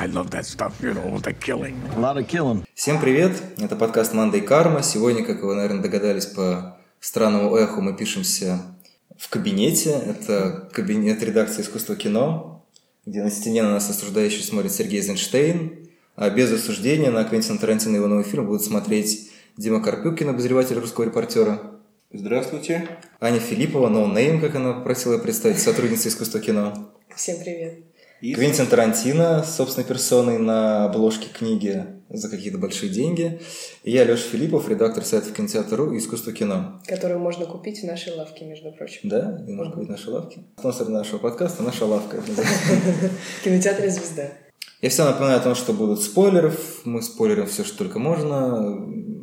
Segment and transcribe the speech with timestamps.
[0.00, 1.74] I love that stuff, you know, the killing.
[1.96, 2.64] A lot of killing.
[2.72, 3.32] Всем привет!
[3.58, 4.84] Это подкаст «Манда и карма».
[4.84, 8.60] Сегодня, как вы, наверное, догадались по странному эху, мы пишемся
[9.16, 9.90] в кабинете.
[9.90, 12.64] Это кабинет редакции искусства кино,
[13.06, 15.88] где на стене на нас осуждающий смотрит Сергей Эйзенштейн.
[16.14, 20.78] А без осуждения на Квентина Тарантино и его новый фильм будут смотреть Дима Карпюкин, обозреватель
[20.78, 21.60] русского репортера.
[22.12, 22.88] Здравствуйте.
[23.18, 26.92] Аня Филиппова, No Name, как она просила представить, сотрудница искусства кино.
[27.16, 27.80] Всем привет.
[28.20, 33.40] И Квентин Тарантино, собственной персоной на обложке книги за какие-то большие деньги.
[33.84, 36.80] И я, Леша Филиппов, редактор сайтов кинотеатра.ру и искусство кино.
[36.86, 39.08] Которую можно купить в нашей лавке, между прочим.
[39.08, 40.40] Да, и можно купить наши лавки.
[40.58, 42.20] Спонсор нашего подкаста– наша лавка.
[42.20, 44.32] В кинотеатре «Звезда».
[44.80, 46.82] Я все напоминаю о том, что будут спойлеров.
[46.84, 48.78] Мы спойлерим все, что только можно.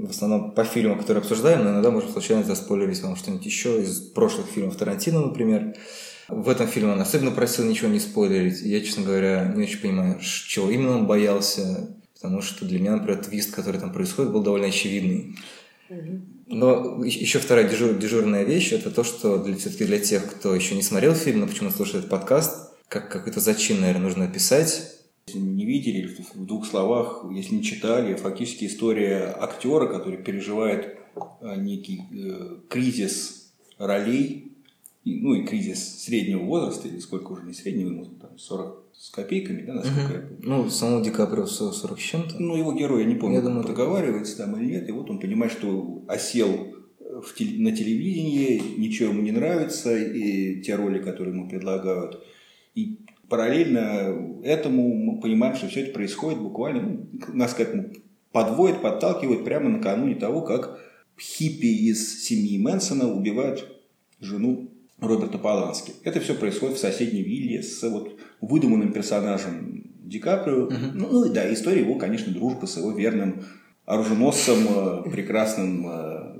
[0.06, 4.00] В основном по фильму, который обсуждаем, но иногда можем случайно заспойлерить вам что-нибудь еще из
[4.00, 5.76] прошлых фильмов Тарантино, например.
[6.28, 8.62] В этом фильме он особенно просил ничего не спойлерить.
[8.62, 11.96] И я, честно говоря, не очень понимаю, чего именно он боялся.
[12.16, 15.38] Потому что для меня, например, твист, который там происходит, был довольно очевидный.
[16.48, 20.76] Но еще вторая дежур- дежурная вещь– это то, что для, все-таки для тех, кто еще
[20.76, 24.92] не смотрел фильм, но почему слушает этот подкаст, как какой-то зачин, наверное, нужно описать.
[25.28, 30.98] Если не видели, или в двух словах, если не читали, фактически история актера, который переживает
[31.42, 34.45] э, некий э, кризис ролей,
[35.06, 39.10] и, ну и кризис среднего возраста, или сколько уже не среднего, ему там 40 с
[39.12, 40.40] копейками, да, насколько я помню.
[40.42, 42.40] Ну, самому Ди Каприо 40 с чем-то.
[42.40, 45.20] Ну, его герой, я не помню, Я думаю, проговаривается там или нет, и вот он
[45.20, 51.36] понимает, что осел в теле- на телевидении, ничего ему не нравится, и те роли, которые
[51.36, 52.24] ему предлагают.
[52.74, 52.98] И
[53.30, 57.92] параллельно этому мы понимаем, что все это происходит буквально, ну, нас к этому
[58.32, 60.80] подводит, подталкивает прямо накануне того, как
[61.20, 63.72] хиппи из семьи Мэнсона убивают
[64.20, 65.94] жену Роберта Полански.
[66.04, 70.70] Это все происходит в соседней вилле с вот выдуманным персонажем Ди Каприо.
[70.94, 73.44] Ну, ну и да, история его, конечно, дружба с его верным
[73.86, 76.36] оруженосцем, э, прекрасным э,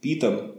[0.00, 0.56] Питом,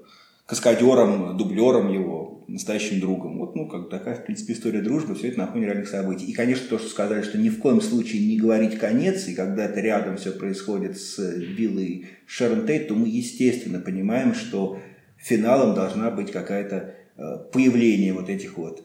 [0.47, 3.37] каскадером, дублером его, настоящим другом.
[3.39, 6.25] Вот, ну, как такая, в принципе, история дружбы, все это на фоне реальных событий.
[6.25, 9.65] И, конечно, то, что сказали, что ни в коем случае не говорить конец, и когда
[9.65, 14.79] это рядом все происходит с Биллой Шерон Тейт, то мы, естественно, понимаем, что
[15.17, 16.95] финалом должна быть какая-то
[17.51, 18.83] появление вот этих вот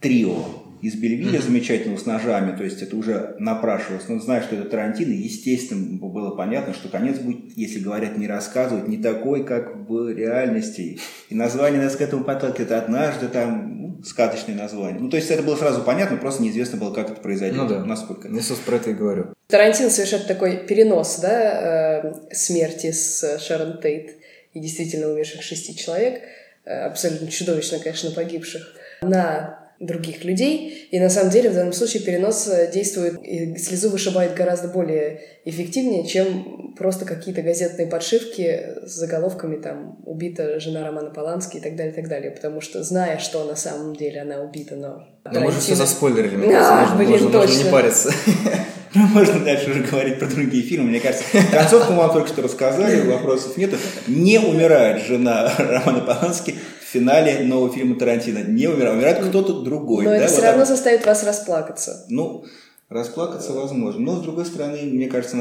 [0.00, 0.44] трио
[0.80, 4.08] из Бельвиля замечательного с ножами, то есть это уже напрашивалось.
[4.08, 8.86] Но зная, что это Тарантино, естественно, было понятно, что конец будет, если говорят, не рассказывать,
[8.86, 11.00] не такой, как в реальности.
[11.30, 15.00] И название нас к этому подталкивает однажды, там, ну, сказочное название.
[15.00, 17.58] Ну, то есть это было сразу понятно, просто неизвестно было, как это произойдет.
[17.58, 17.84] Ну да.
[17.84, 18.28] Насколько.
[18.28, 19.26] Я, собственно, про это и говорю.
[19.48, 24.12] Тарантино совершает такой перенос, да, э, смерти с Шерон Тейт
[24.52, 26.26] и действительно умерших шести человек, э,
[26.68, 30.88] абсолютно чудовищно, конечно, погибших, на других людей.
[30.90, 35.20] И на самом деле в данном случае перенос э, действует и слезу вышибает гораздо более
[35.44, 41.76] эффективнее, чем просто какие-то газетные подшивки с заголовками там «Убита жена Романа Полански» и так
[41.76, 42.32] далее, и так далее.
[42.32, 45.04] Потому что, зная, что на самом деле она убита, но...
[45.30, 46.74] Но мы же все Тарантино- заспойлерили, кажется.
[46.74, 47.64] Можно, блин, можно- можно точно.
[47.64, 48.10] не париться.
[48.94, 50.88] Ну, Можно дальше уже говорить про другие фильмы.
[50.88, 53.76] Мне кажется, концовку мы вам только что рассказали, вопросов нету.
[54.06, 58.38] Не умирает жена Романа Полански в финале нового фильма Тарантино.
[58.38, 60.04] Не умирает, умирает кто-то другой.
[60.04, 60.68] Но да, это все так равно вот.
[60.68, 62.06] заставит вас расплакаться.
[62.08, 62.44] Ну,
[62.88, 64.00] расплакаться возможно.
[64.00, 65.36] Но, с другой стороны, мне кажется,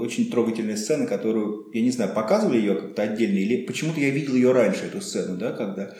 [0.00, 4.34] очень трогательная сцена, которую, я не знаю, показывали ее как-то отдельно, или почему-то я видел
[4.34, 5.90] ее раньше, эту сцену, да, когда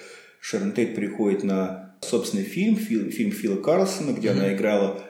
[0.40, 5.00] Шерон Тейт приходит на собственный фильм, фи- фильм Фила Карлсона, где она играла.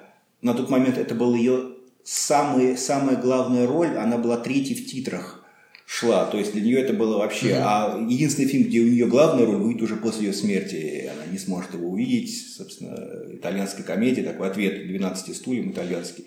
[0.40, 1.73] На тот момент это был ее
[2.04, 5.44] самый, самая главная роль, она была третьей в титрах
[5.86, 9.46] шла, то есть для нее это было вообще, а единственный фильм, где у нее главная
[9.46, 12.96] роль, выйдет уже после ее смерти, она не сможет его увидеть, собственно,
[13.32, 16.26] итальянская комедия, такой ответ 12 стульям итальянский.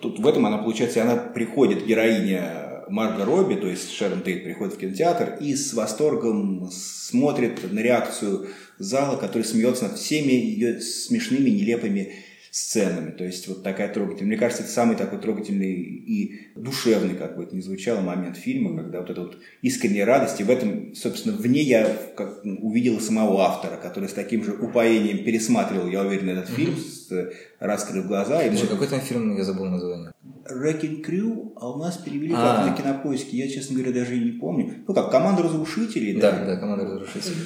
[0.00, 4.74] Тут в этом она, получается, она приходит, героиня Марго Робби, то есть Шерон Тейт приходит
[4.74, 8.48] в кинотеатр и с восторгом смотрит на реакцию
[8.78, 12.14] зала, который смеется над всеми ее смешными, нелепыми
[12.58, 13.10] сценами.
[13.12, 14.28] То есть вот такая трогательная.
[14.28, 18.76] Мне кажется, это самый такой трогательный и душевный, как бы это ни звучало, момент фильма,
[18.76, 20.40] когда вот эта вот искренняя радость.
[20.40, 24.52] И в этом, собственно, в ней я как, увидел самого автора, который с таким же
[24.52, 28.42] упоением пересматривал, я уверен, этот фильм, с, э, раскрыв глаза.
[28.42, 30.12] И может- какой там фильм, я забыл название.
[30.50, 32.64] Wrecking Crew, а у нас перевели А.
[32.64, 34.82] как на кинопоиске, я, честно говоря, даже и не помню.
[34.86, 37.36] Ну как, команда разрушителей, Да, да, команда разрушителей.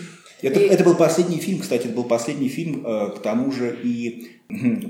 [0.42, 3.76] Это, И- это был последний фильм, кстати, это был последний фильм, э, к тому же
[3.82, 4.26] и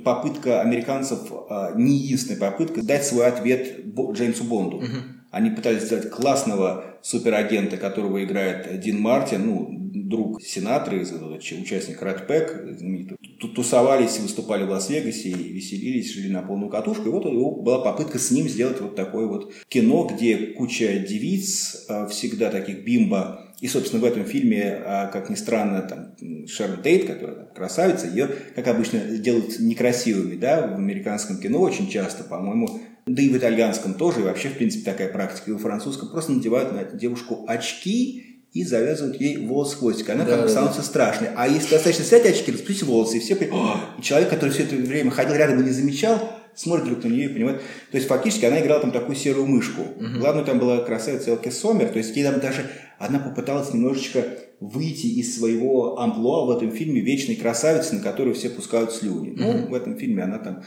[0.04, 4.82] попытка американцев, э, не единственная попытка, дать свой ответ Джеймсу Бонду.
[5.30, 9.68] Они пытались сделать классного суперагента, которого играет Дин Мартин, ну,
[10.12, 17.08] друг сенатора, участник Red Pack, тусовались, выступали в Лас-Вегасе, веселились, жили на полную катушку.
[17.08, 17.24] И вот
[17.62, 22.84] была попытка с ним сделать вот такое вот кино, где куча девиц, а, всегда таких
[22.84, 26.16] бимба, и, собственно, в этом фильме, а, как ни странно, там,
[26.48, 32.24] Шерон Тейт, которая красавица, ее, как обычно, делают некрасивыми, да, в американском кино очень часто,
[32.24, 36.08] по-моему, да и в итальянском тоже, и вообще, в принципе, такая практика, и в французском,
[36.10, 40.10] просто надевают на девушку очки и завязывают ей волос хвостик.
[40.10, 40.86] Она да, как бы становится да.
[40.86, 41.28] страшной.
[41.36, 43.34] А если достаточно снять очки, распустить волосы, и все...
[43.36, 47.28] И человек, который все это время ходил рядом и не замечал, смотрит на нее и
[47.28, 47.62] понимает.
[47.90, 49.82] То есть фактически она играла там такую серую мышку.
[49.82, 50.18] Угу.
[50.18, 54.24] Главное там была красавица Элки Сомер, то есть ей там даже она попыталась немножечко
[54.60, 59.30] выйти из своего амплуа в этом фильме вечной красавицы, на которую все пускают слюни.
[59.30, 59.40] Угу.
[59.40, 60.62] Ну, в этом фильме она там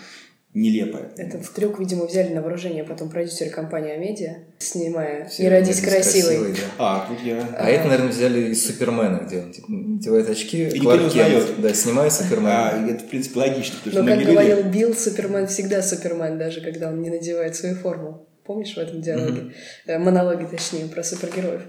[0.55, 1.11] нелепая.
[1.17, 6.37] Этот трюк, видимо, взяли на вооружение потом продюсеры компании Амедиа, снимая Все «Не родись красивой».
[6.37, 6.59] красивой да.
[6.79, 7.41] А, тут я...
[7.41, 11.05] А, а это, наверное, взяли из Супермена, где он типа, надевает очки, и никто не
[11.05, 11.61] узнает.
[11.61, 12.69] Да, снимает Супермена.
[12.69, 13.75] А, это, в принципе, логично.
[13.85, 18.25] Но, как говорил Билл, Супермен всегда Супермен, даже когда он не надевает свою форму.
[18.45, 19.51] Помнишь в этом диалоге?
[19.87, 19.97] Mm-hmm.
[19.97, 21.63] Монологе, точнее, про супергероев.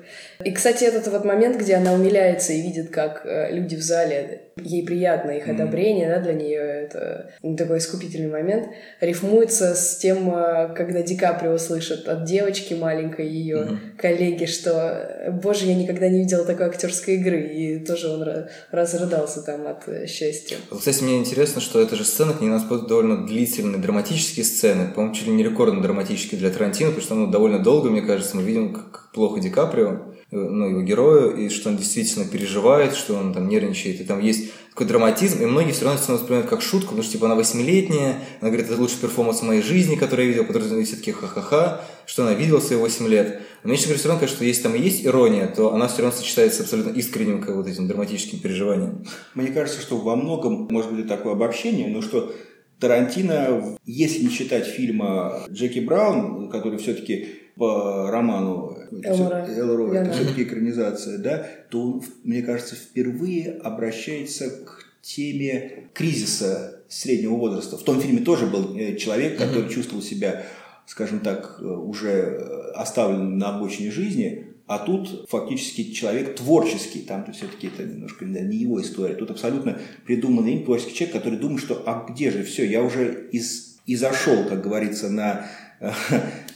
[0.45, 4.46] И, кстати, этот вот момент, где она умиляется и видит, как э, люди в зале,
[4.63, 8.69] ей приятно их одобрение, да, для нее это такой искупительный момент,
[9.01, 13.97] рифмуется с тем, э, когда Ди Каприо слышит от девочки маленькой ее mm-hmm.
[13.99, 18.27] коллеги, что, боже, я никогда не видела такой актерской игры, и тоже он
[18.71, 20.57] разрыдался там от счастья.
[20.71, 25.15] Кстати, мне интересно, что эта же сцена, к ней нас довольно длительные драматические сцены, по-моему,
[25.15, 28.43] чуть ли не рекордно драматические для Тарантино, потому что ну, довольно долго, мне кажется, мы
[28.43, 33.15] видим, как плохо Ди Каприо, э, ну, его герою, и что он действительно переживает, что
[33.15, 36.61] он там нервничает, и там есть такой драматизм, и многие все равно это воспринимают как
[36.61, 40.27] шутку, потому что типа она восьмилетняя, она говорит, это лучший перформанс в моей жизни, который
[40.27, 43.41] я видел, который все таки ха-ха-ха, что она видела свои 8 лет.
[43.63, 46.17] Но мне, все равно кажется, что если там и есть ирония, то она все равно
[46.17, 49.07] сочетается с абсолютно искренним как, вот этим драматическим переживанием.
[49.35, 52.33] Мне кажется, что во многом, может быть, такое обобщение, но что
[52.79, 61.19] Тарантино, если не считать фильма Джеки Браун, который все-таки по роману Элроя, это все-таки экранизация,
[61.19, 67.77] да, то он, мне кажется, впервые обращается к теме кризиса среднего возраста.
[67.77, 69.73] В том фильме тоже был э, человек, который mm-hmm.
[69.73, 70.45] чувствовал себя,
[70.87, 77.69] скажем так, э, уже оставлен на обочине жизни, а тут фактически человек творческий, там-то все-таки
[77.69, 79.15] это немножко не его история.
[79.15, 83.29] Тут абсолютно придуманный им творческий человек, который думает, что а где же все, я уже
[83.31, 85.47] из, и зашел, как говорится, на,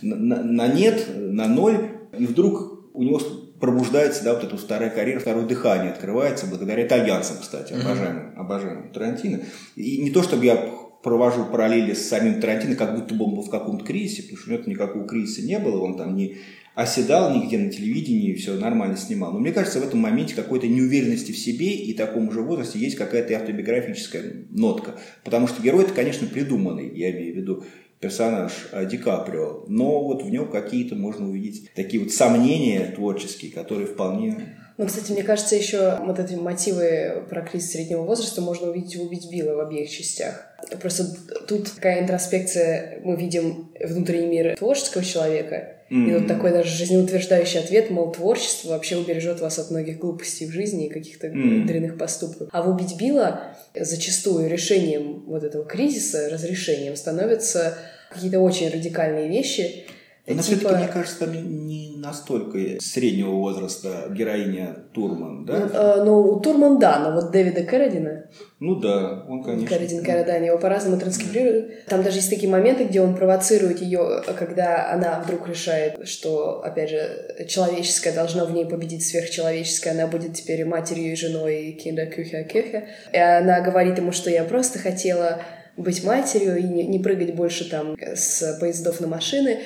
[0.02, 3.20] на, на нет, на ноль, и вдруг у него
[3.60, 9.40] пробуждается, да, вот эта старая карьера, второе дыхание открывается благодаря итальянцам, кстати, обожаемым, обожаемым Тарантино.
[9.76, 10.56] И не то, чтобы я
[11.02, 14.50] провожу параллели с самим Тарантино, как будто бы он был в каком-то кризисе, потому что
[14.50, 16.38] у него никакого кризиса не было, он там не
[16.74, 19.32] оседал нигде на телевидении, все нормально снимал.
[19.32, 22.96] Но мне кажется, в этом моменте какой-то неуверенности в себе и таком же возрасте есть
[22.96, 24.96] какая-то автобиографическая нотка.
[25.24, 27.64] Потому что герой это, конечно, придуманный, я имею в виду
[28.00, 33.52] персонаж а, Ди Каприо, но вот в нем какие-то можно увидеть такие вот сомнения творческие,
[33.52, 38.70] которые вполне ну, кстати, мне кажется, еще вот эти мотивы про кризис среднего возраста можно
[38.70, 40.47] увидеть в «Убить Билла» в обеих частях.
[40.81, 41.05] Просто
[41.47, 46.08] тут такая интроспекция, мы видим внутренний мир творческого человека, Mm-hmm.
[46.08, 50.52] И вот такой даже жизнеутверждающий ответ, мол, творчество вообще убережет вас от многих глупостей в
[50.52, 51.64] жизни и каких-то mm-hmm.
[51.64, 52.48] дрянных поступков.
[52.52, 57.76] А в «Убить Билла» зачастую решением вот этого кризиса, разрешением становятся
[58.09, 59.87] какие-то очень радикальные вещи,
[60.26, 60.42] но типа...
[60.42, 65.58] все-таки, мне кажется, там не настолько среднего возраста героиня Турман, да?
[65.58, 68.24] Ну, э, ну, Турман, да, но вот Дэвида Кэрридина...
[68.58, 69.68] Ну да, он, конечно...
[69.68, 71.86] Кэрридин Карадани, его по-разному транскрибируют.
[71.86, 76.90] Там даже есть такие моменты, где он провоцирует ее, когда она вдруг решает, что, опять
[76.90, 82.44] же, человеческое должно в ней победить сверхчеловеческое, она будет теперь матерью и женой Кинда Кюхя
[82.44, 82.84] Кюхя.
[83.12, 85.42] И она говорит ему, что я просто хотела
[85.76, 89.60] быть матерью и не прыгать больше там с поездов на машины.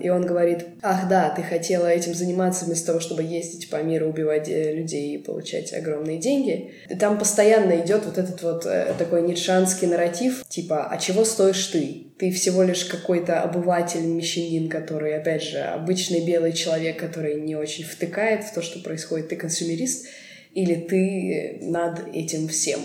[0.00, 4.08] И он говорит, ах да, ты хотела этим заниматься вместо того, чтобы ездить по миру,
[4.08, 6.72] убивать э, людей и получать огромные деньги.
[6.88, 11.66] И там постоянно идет вот этот вот э, такой ницшанский нарратив, типа, а чего стоишь
[11.66, 12.06] ты?
[12.18, 17.84] Ты всего лишь какой-то обыватель, мещанин, который, опять же, обычный белый человек, который не очень
[17.84, 19.28] втыкает в то, что происходит.
[19.28, 20.06] Ты консюмерист
[20.54, 22.80] или ты над этим всем?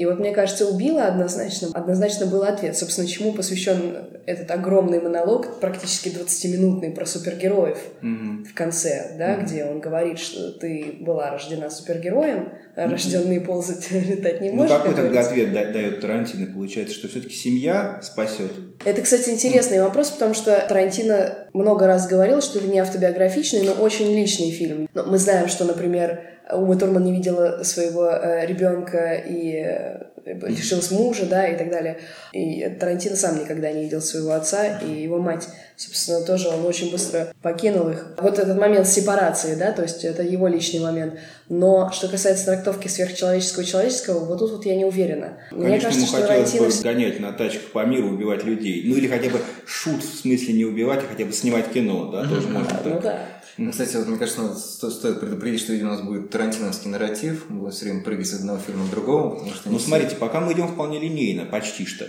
[0.00, 2.74] И вот, мне кажется, убила однозначно, однозначно был ответ.
[2.74, 8.46] Собственно, чему посвящен этот огромный монолог, практически 20-минутный, про супергероев Мгм.
[8.46, 14.40] в конце, да, где он говорит, что ты была рождена супергероем, а рожденный ползать, летать
[14.40, 14.72] не Ну, может.
[14.74, 16.46] какой как тогда ответ да- дает Тарантино?
[16.50, 18.52] Получается, что все-таки семья спасет.
[18.86, 23.72] Это, кстати, интересный вопрос, потому что Тарантино много раз говорил, что это не автобиографичный, но
[23.72, 24.88] очень личный фильм.
[24.94, 30.90] Но мы знаем, что, например, Ума Турман не видела своего э, ребенка и э, лишилась
[30.90, 31.98] мужа, да, и так далее.
[32.32, 36.90] И Тарантино сам никогда не видел своего отца, и его мать, собственно, тоже он очень
[36.90, 38.14] быстро покинул их.
[38.18, 41.14] Вот этот момент сепарации, да, то есть это его личный момент.
[41.48, 45.38] Но что касается трактовки сверхчеловеческого и человеческого, вот тут вот я не уверена.
[45.50, 46.66] Мне Конечно, кажется, ему что Тарантино...
[46.66, 48.84] бы гонять на тачках по миру, убивать людей.
[48.86, 52.28] Ну или хотя бы шут, в смысле не убивать, а хотя бы снимать кино, да,
[52.28, 53.02] тоже можно Ну так.
[53.02, 53.18] да.
[53.60, 57.58] Ну, Кстати, вот мне кажется, сто- стоит предупредить, что у нас будет тарантиновский нарратив, мы
[57.58, 59.46] будем все время прыгать с одного фильма к другому.
[59.66, 62.06] Ну смотрите, пока мы идем вполне линейно, почти что.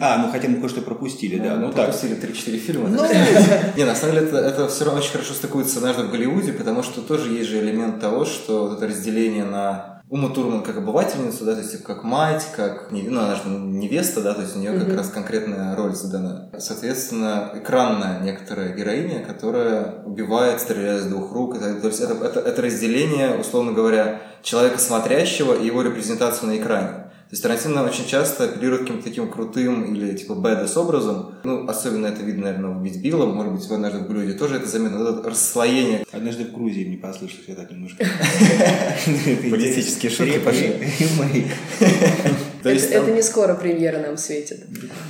[0.00, 1.56] А, ну хотя мы кое-что пропустили, да.
[1.56, 1.88] Ну так.
[1.88, 2.88] пропустили 3-4 фильма.
[2.88, 3.02] Ну,
[3.76, 6.82] Не, на самом деле это, это все равно очень хорошо стыкуется однажды в Голливуде, потому
[6.82, 11.44] что тоже есть же элемент того, что вот это разделение на Уму Турман как обывательницу,
[11.44, 14.72] да, то есть как мать, как, ну, она же невеста, да, то есть у нее
[14.80, 16.48] как раз конкретная роль задана.
[16.58, 21.56] Соответственно, экранная некоторая героиня, которая убивает, стреляя с двух рук.
[21.56, 26.56] Это- то есть это, это, это разделение, условно говоря, человека смотрящего и его репрезентацию на
[26.56, 27.07] экране.
[27.28, 31.34] То есть Тарантино очень часто апеллирует каким-то таким крутым или типа бэдас образом.
[31.44, 34.56] Ну, особенно это видно, наверное, в «Убить Билла», может быть, в «Однажды в Голливуде» тоже
[34.56, 35.00] это заметно.
[35.00, 37.98] Вот это расслоение Однажды в Грузии мне послышалось, я так немножко...
[39.50, 40.74] Политические шутки пошли.
[42.62, 44.64] То есть это, там- это не скоро премьера нам светит.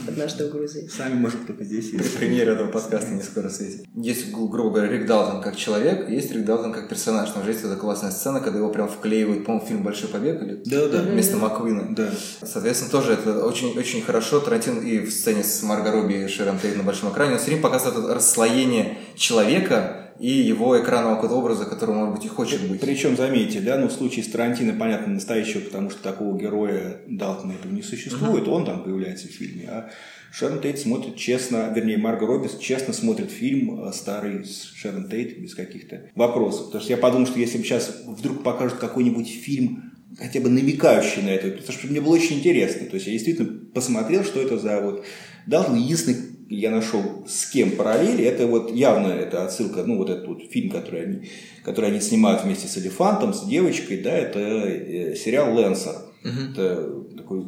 [0.06, 0.88] Однажды в Грузии.
[0.94, 2.16] Сами, может, только здесь есть.
[2.16, 3.84] Премьера этого подкаста не скоро светит.
[3.94, 7.30] Есть, гру- грубо говоря, Рик Далтон как человек, есть Рик Далтон как персонаж.
[7.30, 10.62] Там же есть эта классная сцена, когда его прям вклеивают, по-моему, фильм «Большой побег» или
[10.64, 11.02] Да-да.
[11.02, 11.94] вместо Маквина.
[11.94, 12.10] Да.
[12.42, 14.40] Соответственно, тоже это очень, очень хорошо.
[14.40, 17.46] Тарантино и в сцене с Марго Робби и Шерон Тейт на большом экране, он все
[17.46, 22.68] время показывает это расслоение человека и его экранного какого-то образа, который, может быть, и хочет
[22.68, 22.80] быть.
[22.80, 27.52] Причем, заметьте, да, ну в случае с Тарантино, понятно, настоящего, потому что такого героя Далтона
[27.52, 29.90] этого не существует, он там появляется в фильме, а
[30.30, 35.38] Шерон Тейт смотрит честно, вернее, Марго Робби честно смотрит фильм э, старый с Шерон Тейт
[35.38, 36.66] без каких-то вопросов.
[36.66, 41.22] Потому что я подумал, что если бы сейчас вдруг покажут какой-нибудь фильм, хотя бы намекающий
[41.22, 42.86] на это, потому что мне было очень интересно.
[42.86, 45.04] То есть я действительно посмотрел, что это за вот
[45.46, 45.76] Далтон.
[45.76, 50.42] Единственный я нашел с кем параллели, это вот явно это отсылка, ну вот этот вот
[50.50, 51.28] фильм, который они,
[51.62, 55.94] который они снимают вместе с Олифантом, с девочкой, да, это э, сериал Lancer.
[56.24, 57.44] Это такой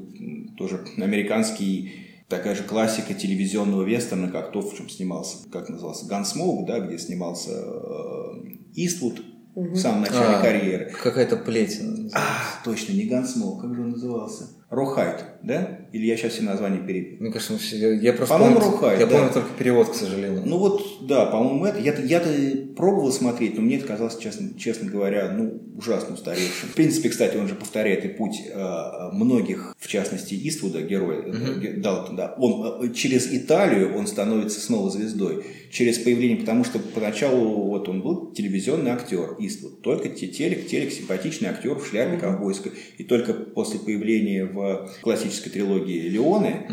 [0.57, 1.93] тоже американский
[2.29, 6.97] такая же классика телевизионного вестерна, как то, в чем снимался, как назывался, Gunsmoke, да, где
[6.97, 8.35] снимался э,
[8.75, 9.21] Иствуд
[9.55, 10.93] в самом начале А, карьеры.
[11.03, 11.81] Какая-то плеть.
[12.15, 14.45] А, точно, не Gunsmoke, как же он назывался?
[14.71, 15.80] Rawhide, да?
[15.93, 17.23] Или я сейчас все названия перепутал?
[17.25, 19.17] Мне кажется, я, просто По-моему, помню, Rawhide, я да.
[19.17, 20.43] помню только перевод, к сожалению.
[20.47, 21.81] Ну вот, да, по-моему, это.
[21.81, 22.29] Я-то, я-то
[22.77, 26.69] пробовал смотреть, но мне это казалось, честно, честно говоря, ну, ужасно устаревшим.
[26.71, 31.73] В принципе, кстати, он же повторяет и путь э, многих, в частности, Иствуда, героя, ге-
[31.73, 32.35] Далтон, да.
[32.39, 35.45] Он э, через Италию он становится снова звездой.
[35.71, 39.83] Через появление, потому что поначалу вот он был телевизионный актер Иствуд.
[39.83, 42.73] Только те- телек, телек, симпатичный актер в шляпе ковбойской.
[42.99, 46.67] И только после появления в классической трилогии Леоны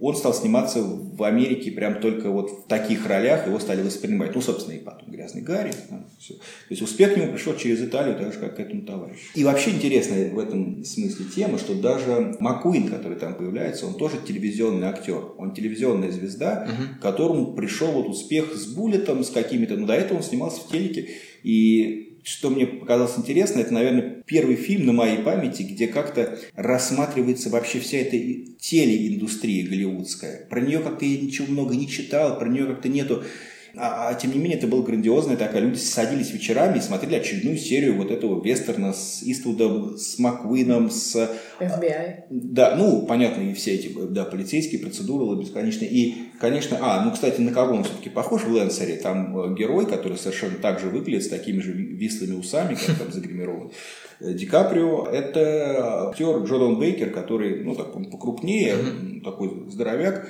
[0.00, 4.34] он стал сниматься в Америке прям только вот в таких ролях, его стали воспринимать.
[4.34, 5.72] Ну, собственно, и потом «Грязный Гарри».
[5.88, 6.34] там всё.
[6.34, 6.40] То
[6.70, 9.20] есть успех к нему пришел через Италию, так же, как к этому товарищу.
[9.34, 14.16] И вообще интересная в этом смысле тема, что даже Маккуин, который там появляется, он тоже
[14.26, 15.22] телевизионный актер.
[15.38, 19.76] Он телевизионная звезда, к которому пришел вот успех с Буллетом, с какими-то...
[19.76, 21.08] Ну, до этого он снимался в телеке.
[21.44, 27.50] И что мне показалось интересно, это, наверное, первый фильм на моей памяти, где как-то рассматривается
[27.50, 28.16] вообще вся эта
[28.58, 30.46] телеиндустрия голливудская.
[30.48, 33.24] Про нее как-то я ничего много не читал, про нее как-то нету.
[33.76, 35.62] А, а тем не менее, это было грандиозное такая.
[35.62, 41.30] Люди садились вечерами и смотрели очередную серию вот этого вестерна с Иствудом, с Маккуином, с
[41.58, 42.24] FBI.
[42.28, 45.88] да, ну, понятно, и все эти, да, полицейские процедуры бесконечные.
[45.90, 48.96] И, конечно, а, ну, кстати, на кого он все-таки похож в Лэнсере?
[48.96, 52.96] Там э, герой, который совершенно так же выглядит, с такими же ви- вислыми усами, как
[52.98, 53.70] там загримирован.
[54.20, 58.74] Э, Ди Каприо– это актер Джордан Бейкер, который, ну, так, он покрупнее,
[59.24, 60.28] такой здоровяк, а,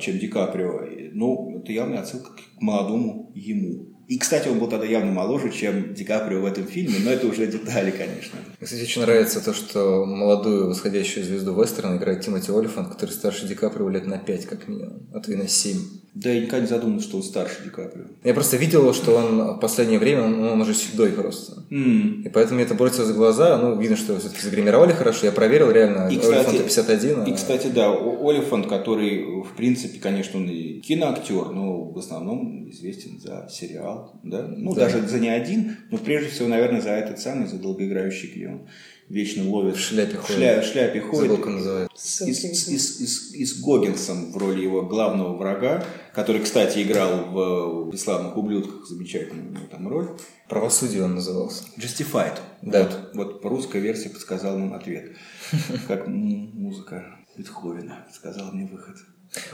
[0.00, 0.80] чем Ди Каприо.
[1.12, 3.94] Ну, это явная отсылка к молодому ему.
[4.08, 7.26] И, кстати, он был тогда явно моложе, чем Ди Каприо в этом фильме, но это
[7.26, 8.38] уже детали, конечно.
[8.58, 13.54] Кстати, очень нравится то, что молодую восходящую звезду вестерна играет Тимоти Олифант, который старше Ди
[13.54, 15.76] Каприо лет на 5 как минимум, а то и на 7.
[16.20, 18.06] Да, я никогда не задумывался, что он старше Ди Каприо.
[18.24, 21.62] Я просто видел, что он в последнее время, он, он уже седой просто.
[21.70, 22.22] М.
[22.22, 23.56] И поэтому мне это бросилось за глаза.
[23.58, 25.26] Ну, видно, что все-таки загримировали хорошо.
[25.26, 26.08] Я проверил реально.
[26.08, 27.24] И, Олифанта кстати, 51.
[27.24, 33.20] И, кстати, да, Олифант, который, в принципе, конечно, он и киноактер, но в основном известен
[33.20, 34.44] за сериал, да?
[34.48, 34.86] Ну, Да.
[34.86, 38.66] даже за не один, но прежде всего, наверное, за этот самый, за долгоиграющий, где он
[39.08, 39.76] вечно ловит.
[39.76, 40.38] В шляпе ходит.
[40.40, 41.20] шля- в шляпе ходит.
[41.22, 42.24] Забыл, как он называется.
[42.24, 45.84] И и и с- и с Гоггинсом в роли его главного врага,
[46.14, 50.16] который, кстати, играл в «Бесславных ублюдках», замечательную там роль.
[50.48, 51.64] Правосудие он назывался.
[51.76, 52.38] Justified.
[52.62, 52.84] Да.
[52.84, 55.12] Вот, вот русская версия подсказала нам ответ.
[55.88, 57.04] Как музыка
[57.36, 58.96] Бетховена подсказала мне выход.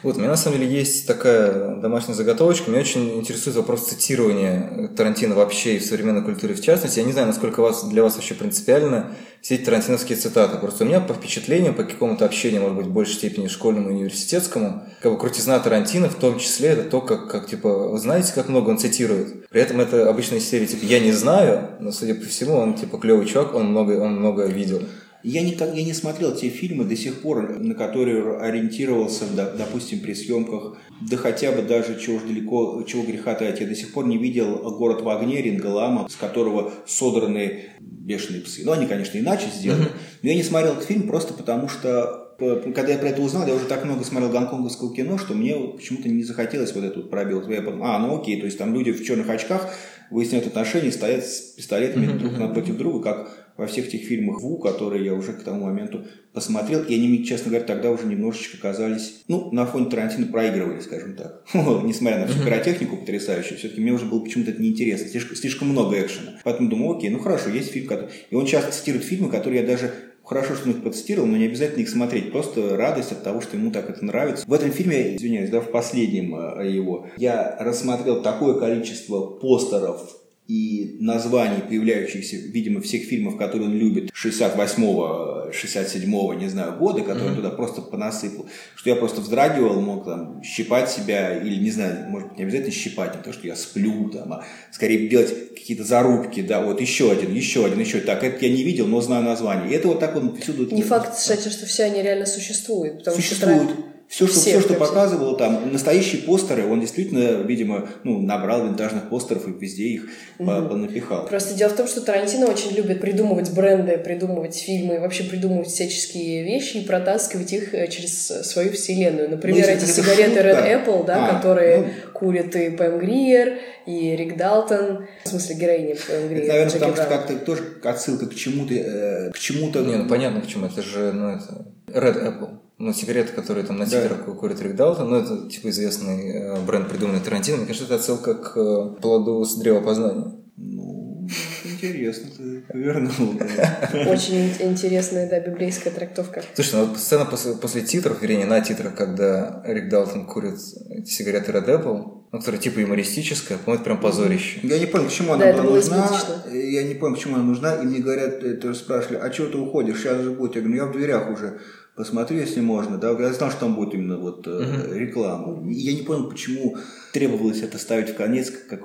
[0.03, 2.71] Вот, у меня на самом деле есть такая домашняя заготовочка.
[2.71, 7.01] Меня очень интересует вопрос цитирования Тарантино вообще и в современной культуре в частности.
[7.01, 9.15] Я не знаю, насколько вас, для вас вообще принципиально
[9.45, 10.59] все эти тарантиновские цитаты.
[10.59, 13.95] Просто у меня по впечатлению, по какому-то общению, может быть, в большей степени школьному и
[13.95, 18.33] университетскому, как бы крутизна Тарантино в том числе это то, как, как типа, вы знаете,
[18.35, 19.49] как много он цитирует.
[19.49, 22.97] При этом это обычно из типа, я не знаю, но, судя по всему, он, типа,
[22.97, 24.83] клевый чувак, он много, он много видел.
[25.25, 30.13] Я, никак, я не смотрел те фильмы до сих пор, на которые ориентировался, допустим, при
[30.13, 34.07] съемках, да хотя бы даже чего уж далеко, чего греха таить, я до сих пор
[34.07, 38.65] не видел «Город в огне» Рингалама, с которого содраны «Бешеные псы».
[38.67, 39.87] Ну, они, конечно, иначе сделаны.
[40.23, 43.55] Но я не смотрел этот фильм просто потому, что когда я про это узнал, я
[43.55, 47.49] уже так много смотрел гонконгского кино, что мне почему-то не захотелось вот этот вот пробел.
[47.49, 49.73] Я подумал, а, ну окей, то есть там люди в черных очках
[50.11, 55.05] выясняют отношения, стоят с пистолетами друг напротив друга, как во всех тех фильмах Ву, которые
[55.05, 59.23] я уже к тому моменту посмотрел, и они мне, честно говоря, тогда уже немножечко казались,
[59.29, 61.45] ну, на фоне Тарантино проигрывали, скажем так.
[61.55, 66.01] Несмотря на всю пиротехнику потрясающую, все-таки мне уже было почему-то это неинтересно, слишком, слишком много
[66.01, 66.41] экшена.
[66.43, 68.11] Поэтому думаю, окей, ну хорошо, есть фильм, который...
[68.31, 69.93] И он часто цитирует фильмы, которые я даже
[70.25, 72.33] Хорошо, что он их процитировал, но не обязательно их смотреть.
[72.33, 74.47] Просто радость от того, что ему так это нравится.
[74.47, 80.99] В этом фильме, извиняюсь, да, в последнем э, его, я рассмотрел такое количество постеров и
[81.01, 87.37] названий, появляющихся, видимо, всех фильмов, которые он любит, 68-го, 67-го, не знаю, года, которые он
[87.37, 88.47] туда просто понасыпал,
[88.77, 92.73] что я просто вздрагивал, мог там щипать себя, или, не знаю, может быть, не обязательно
[92.73, 97.11] щипать, не то, что я сплю, там, а скорее делать какие-то зарубки, да, вот еще
[97.11, 98.01] один, еще один, еще.
[98.01, 99.71] Так, это я не видел, но знаю название.
[99.71, 100.67] И это вот так он всюду...
[100.75, 102.99] Не факт, кстати, что все они реально существуют.
[102.99, 103.19] Потому.
[103.19, 104.79] Что Все, что, Все, все, что все.
[104.79, 110.09] показывало там, настоящие постеры, он действительно, видимо, ну, набрал винтажных постеров и везде их
[110.39, 111.27] по- понапихал.
[111.27, 116.45] Просто дело в том, что Тарантино очень любит придумывать бренды, придумывать фильмы, вообще придумывать всяческие
[116.45, 119.31] вещи и протаскивать их э, через свою вселенную.
[119.31, 120.49] Например, Ну, эти сигареты шутка.
[120.49, 121.87] Red Apple, да, А, которые ну.
[122.13, 126.43] курят и Пэм Гриер, и Рик Далтон, в смысле героиня Пэм Гриер.
[126.45, 129.81] Это, наверное, Джеки потому что как-то тоже отсылка к чему-то, э, к чему-то...
[129.81, 130.67] Не, ну понятно почему.
[130.67, 132.59] Это же, ну это Red Apple.
[132.79, 134.03] Ну, сигареты, которые там на Да.
[134.03, 137.59] титрах курит Рик Далтон, ну, это, типа, известный э, бренд, придуманный Тарантино.
[137.59, 140.33] Мне кажется, это отсылка к э, плоду с древа познания.
[140.57, 141.29] Ну,
[141.65, 143.35] интересно ты повернул.
[143.57, 143.89] да.
[144.11, 146.43] Очень ин- интересная, да, библейская трактовка.
[146.55, 150.59] Слушай, ну вот сцена после, после титров, вернее, на титрах, когда Рик Далтон курит
[150.91, 154.59] эти сигареты Red Apple, ну, которая типа юмористическая, по-моему, это прям позорище.
[154.65, 156.11] Я не понял, к чему она Да, это была было нужна.
[156.53, 157.77] Я не понял, к чему она нужна.
[157.77, 160.57] И мне говорят, э, тоже спрашивали, а чего ты уходишь, сейчас же будет.
[160.57, 161.61] Я говорю, ну я в дверях уже.
[161.97, 162.99] Посмотрю, если можно.
[162.99, 165.71] Да, я знал, что там будет именно вот э, реклама.
[165.71, 166.77] Я не понял, почему
[167.13, 168.85] требовалось это ставить в конец, как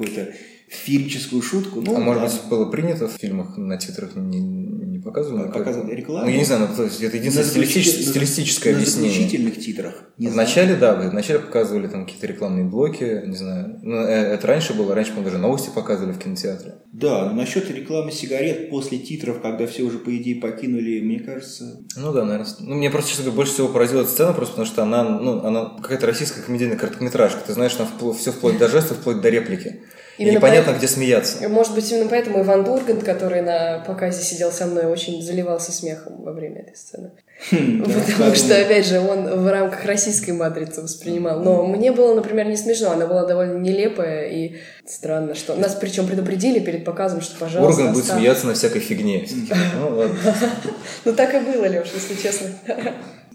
[0.69, 1.81] какую-то феерическую шутку.
[1.81, 5.47] Ну, а может быть, было принято в фильмах на титрах не, не показывали?
[5.47, 6.25] А показывали рекламу?
[6.25, 9.11] Ну, я не знаю, ну, то есть это единственное На стилистическое, заключитель- стилистическое на объяснение.
[9.11, 10.03] заключительных титрах.
[10.17, 10.35] Не знаю.
[10.47, 13.79] Вначале, да, вначале показывали там какие-то рекламные блоки, не знаю.
[13.81, 16.75] Ну, э, это раньше было, раньше, по-моему, даже новости показывали в кинотеатре.
[16.91, 22.11] Да, насчет рекламы сигарет после титров, когда все уже, по идее, покинули, мне кажется, Ну
[22.13, 22.47] да, наверное.
[22.59, 25.43] Ну, мне просто, честно говоря, больше всего поразила эта сцена, просто потому что она, ну,
[25.43, 27.39] она какая-то российская комедийная короткометражка.
[27.45, 29.81] Ты знаешь, там все вплоть до жестов, вплоть до реплики.
[30.19, 31.47] Именно непонятно, поэтому- где смеяться.
[31.47, 36.21] Может быть, именно поэтому Иван Дургант, который на показе сидел со мной, очень заливался смехом
[36.23, 37.11] во время этой сцены.
[37.49, 41.39] Хм, да, Потому что, опять же, он в рамках российской матрицы воспринимал.
[41.39, 42.91] Но мне было, например, не смешно.
[42.91, 45.55] Она была довольно нелепая и странно, что...
[45.55, 49.25] Нас причем предупредили перед показом, что, пожалуйста, Орган будет смеяться на всякой фигне.
[51.05, 52.47] Ну, так и было, Леш, если честно.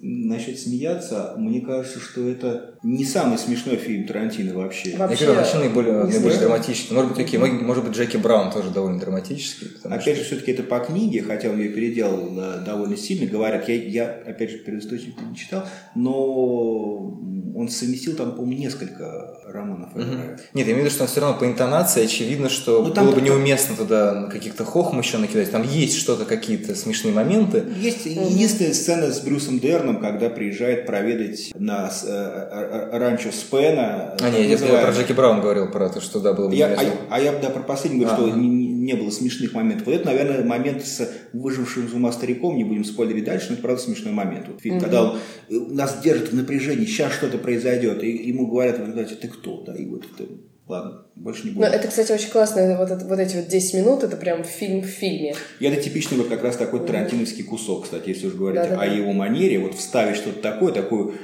[0.07, 4.91] Насчет смеяться, мне кажется, что это не самый смешной фильм Тарантино вообще.
[4.91, 6.95] Я Вообще, говорю, вообще наиболее, наиболее драматический.
[6.95, 9.69] Может быть, такие, может может быть, Джеки Браун тоже довольно драматический.
[9.83, 13.75] Опять же, все-таки это по книге, хотя он ее переделал э, довольно сильно, говорят, я,
[13.77, 15.65] я опять же, предысторию не читал,
[15.95, 17.19] но
[17.57, 19.93] он совместил там, по-моему, несколько романов.
[19.95, 20.41] играет.
[20.53, 23.07] Нет, я имею в виду, что он все равно по интонации очевидно, что Ну, там
[23.07, 25.51] было бы неуместно туда каких-то хохм еще накидать.
[25.51, 27.65] Там есть что-то, какие-то смешные моменты.
[27.79, 33.31] Есть единственная сцена с Брюсом Дерном, Брауном, когда приезжает проведать на э, э, э, ранчо
[33.33, 34.17] Спена.
[34.21, 36.83] А, нет, я про Джеки Браун говорил, про то, что да, было бы я, а,
[37.11, 39.87] а я да, про последний говорю, что не, не- не было смешных моментов.
[39.87, 43.63] Вот это, наверное, момент с выжившим из ума стариком, не будем спойлерить дальше, но это
[43.63, 44.49] правда смешной момент.
[44.49, 48.93] Вот фильм, когда он нас держит в напряжении, сейчас что-то произойдет, и ему говорят, вы
[48.93, 49.63] знаете, ты кто?
[49.63, 50.29] Да, и вот это,
[50.69, 51.69] ладно, больше не Ну, буду.
[51.69, 52.77] это, кстати, очень классно.
[52.79, 55.35] Вот, это- вот эти вот 10 минут, это прям фильм в фильме.
[55.61, 58.83] И это типичный вот как раз такой тарантиновский кусок, кстати, если уж говорить Да-да-да.
[58.83, 61.15] о его манере, вот вставить что-то такое, такую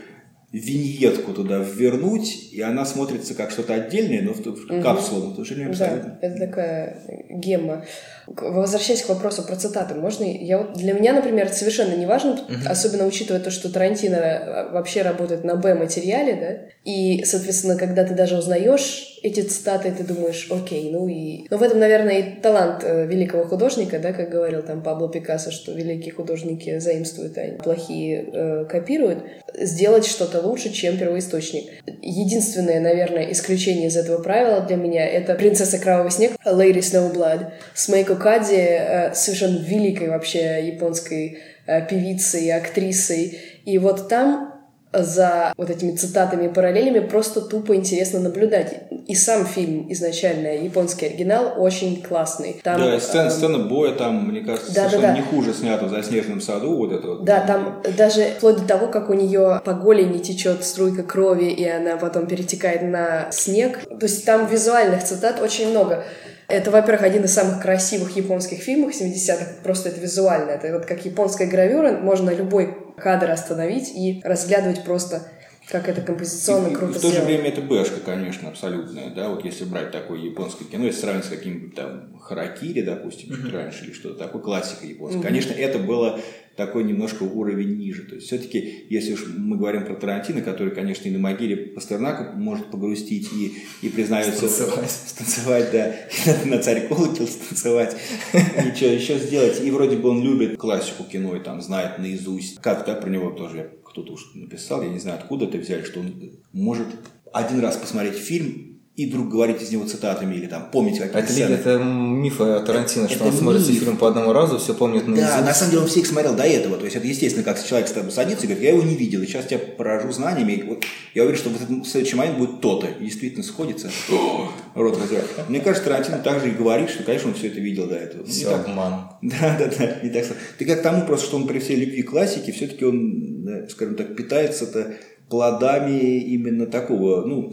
[0.53, 5.45] виньетку туда ввернуть, и она смотрится как что-то отдельное, но в, ту- в капсулу, то
[5.45, 6.19] же время абсолютно.
[6.21, 6.97] Да, это такая
[7.31, 7.85] гемма.
[8.27, 10.25] Возвращаясь к вопросу про цитаты, можно...
[10.25, 14.71] Я, вот- для меня, например, это совершенно не важно, особенно учитывая то, что Тарантино а,
[14.73, 20.49] вообще работает на Б-материале, да, и, соответственно, когда ты даже узнаешь эти цитаты, ты думаешь,
[20.51, 21.47] окей, ну и...
[21.51, 25.51] Но в этом, наверное, и талант э, великого художника, да, как говорил там Пабло Пикассо,
[25.51, 29.19] что великие художники заимствуют, а плохие э, копируют,
[29.61, 31.65] сделать что-то лучше, чем первоисточник.
[32.03, 37.89] Единственное, наверное, исключение из этого правила для меня— это «Принцесса Кровавый снег» Lady Snowblood с
[37.89, 43.39] Мейко Кади, э, совершенно великой вообще японской э, певицей актрисой.
[43.65, 44.50] И вот там
[44.93, 48.85] за вот этими цитатами и параллелями просто тупо интересно наблюдать.
[49.07, 52.61] И сам фильм изначально, японский оригинал, очень классный.
[52.63, 55.21] Там, да, и сцена, эм, сцена боя там, мне кажется, да, да, совершенно да.
[55.21, 57.25] не хуже снята в «Заснеженном саду», вот это вот.
[57.25, 61.67] Да, там даже вплоть до того, как у нее по голени течет струйка крови, и
[61.67, 63.81] она потом перетекает на снег.
[63.89, 66.05] То есть там визуальных цитат очень много.
[66.51, 69.63] Это, во-первых, один из самых красивых японских фильмов 70-х.
[69.63, 70.51] Просто это визуально.
[70.51, 71.93] Это вот как японская гравюра.
[71.93, 75.23] Можно любой кадр остановить и разглядывать просто,
[75.71, 79.29] как это композиционно И- и круто в то же время это бэшка, конечно, абсолютная, да,
[79.29, 83.85] вот если брать такое японское кино, если сравнить с каким-нибудь там Харакири, допустим, чуть раньше,
[83.85, 86.21] или что-то такое, классика японская, конечно, это было
[86.57, 91.09] такой немножко уровень ниже, то есть все-таки, если уж мы говорим про Тарантино, который, конечно,
[91.09, 94.49] и на могиле Пастернака может погрустить и, и признается...
[94.49, 94.91] Станцевать.
[95.07, 97.97] Станцевать, да, и на, царь колокол станцевать,
[98.33, 102.61] и что еще сделать, и вроде бы он любит классику кино и там знает наизусть,
[102.61, 106.01] как так про него тоже кто-то уж написал, я не знаю, откуда это взяли, что
[106.01, 106.87] он может
[107.33, 108.70] один раз посмотреть фильм
[109.01, 111.55] и вдруг говорить из него цитатами или там помнить какие-то А Это, сцены.
[111.55, 115.11] это миф о Тарантино, что Это он смотрит фильм по одному разу, все помнит Да,
[115.13, 115.45] наизусть.
[115.45, 116.77] на самом деле он все их смотрел до этого.
[116.77, 119.23] То есть это естественно, как человек с тобой садится и говорит, я его не видел,
[119.23, 120.65] и сейчас тебя поражу знаниями.
[120.67, 120.85] Вот
[121.15, 122.89] я уверен, что в этот следующий момент будет то-то.
[123.01, 123.91] И действительно сходится.
[124.75, 125.27] Рот разрывает.
[125.49, 128.23] Мне кажется, Тарантино также и говорит, что, конечно, он все это видел до этого.
[128.25, 129.09] Не Все так- обман.
[129.23, 130.27] Да, да, да, не так.
[130.59, 133.95] Ты как тому просто, что он при всей любви к классике, все-таки он, да, скажем
[133.95, 134.95] так, питается-то
[135.29, 137.53] плодами именно такого, ну,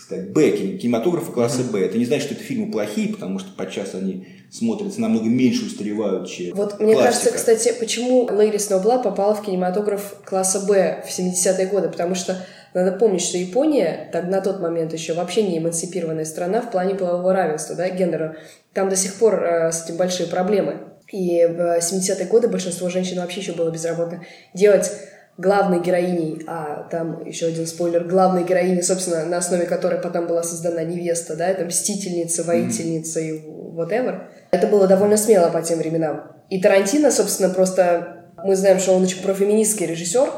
[0.00, 1.84] так сказать, Б, кин- кинематографа класса Б.
[1.84, 6.28] Это не значит, что это фильмы плохие, потому что подчас они смотрятся намного меньше устаревают,
[6.28, 7.30] чем Вот мне классика.
[7.30, 12.36] кажется, кстати, почему Лэйри Сноубла попала в кинематограф класса Б в 70-е годы, потому что
[12.74, 16.94] надо помнить, что Япония так, на тот момент еще вообще не эмансипированная страна в плане
[16.94, 18.36] полового равенства, да, гендера.
[18.72, 20.78] Там до сих пор э, с этим большие проблемы.
[21.12, 24.24] И в 70-е годы большинство женщин вообще еще было безработно.
[24.54, 24.90] Делать
[25.40, 30.42] главной героиней, а там еще один спойлер, главной героиней, собственно, на основе которой потом была
[30.42, 34.24] создана невеста, да, это мстительница, воительница и whatever.
[34.50, 36.32] Это было довольно смело по тем временам.
[36.50, 40.28] И Тарантино, собственно, просто мы знаем, что он очень профеминистский режиссер.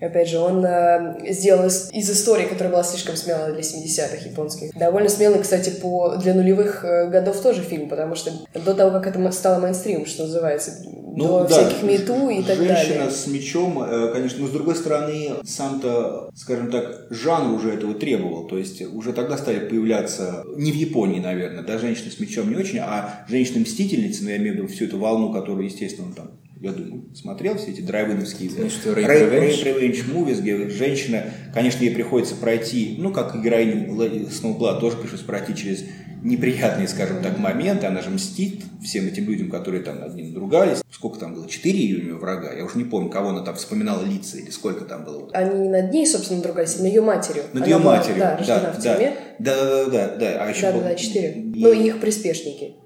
[0.00, 4.74] Опять же, он э, сделал из, из истории, которая была слишком смелой для 70-х японских.
[4.74, 9.06] Довольно смелый, кстати, по, для нулевых э, годов тоже фильм, потому что до того, как
[9.06, 10.72] это стало мейнстримом, что называется,
[11.16, 13.10] до всяких мету и так Ну женщина далее.
[13.10, 18.46] с мечом, э, конечно, но с другой стороны, сам-то, скажем так, жанр уже этого требовал.
[18.46, 22.56] То есть уже тогда стали появляться, не в Японии, наверное, да, женщины с мечом не
[22.56, 26.72] очень, а женщины-мстительницы, ну, я имею в виду всю эту волну, которую, естественно, там, я
[26.72, 30.04] думаю, смотрел, все эти драйвиновские Rape Revenge.
[30.14, 35.54] Movies, где женщина, конечно, ей приходится пройти, ну, как и Леди Сноубла, тоже пришлось пройти
[35.54, 35.84] через
[36.22, 37.86] неприятные, скажем так, моменты.
[37.86, 40.78] Она же мстит всем этим людям, которые там над ним другались.
[40.90, 41.46] Сколько там было?
[41.48, 42.52] Четыре у нее врага?
[42.52, 45.30] Я уже не помню, кого она там вспоминала лица или сколько там было.
[45.34, 47.42] Они не над ней, собственно, другались, а над ее матерью.
[47.52, 48.18] Над Она ее была, матерью.
[48.18, 48.98] Да, да, в да, да,
[49.38, 50.44] да, да, да, да.
[50.44, 51.32] А еще Да, да, был- да, четыре.
[51.34, 52.76] и- Ну, и их приспешники.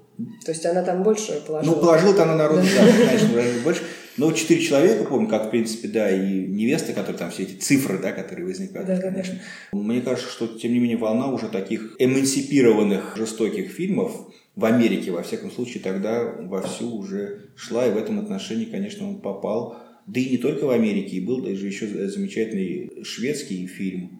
[0.45, 1.75] То есть она там больше положила.
[1.75, 3.29] Ну, положил-то она народ, да, конечно,
[3.63, 3.81] больше.
[4.17, 7.55] Но вот четыре человека, помню, как, в принципе, да, и невесты, которые там все эти
[7.55, 9.11] цифры, да, которые возникают, Да, да, да.
[9.11, 9.39] конечно.
[9.71, 14.11] Мне кажется, что, тем не менее, волна уже таких эмансипированных жестоких фильмов
[14.55, 19.21] в Америке, во всяком случае, тогда вовсю уже шла, и в этом отношении, конечно, он
[19.21, 19.77] попал.
[20.07, 24.19] Да и не только в Америке, и был даже еще замечательный шведский фильм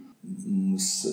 [0.78, 1.06] с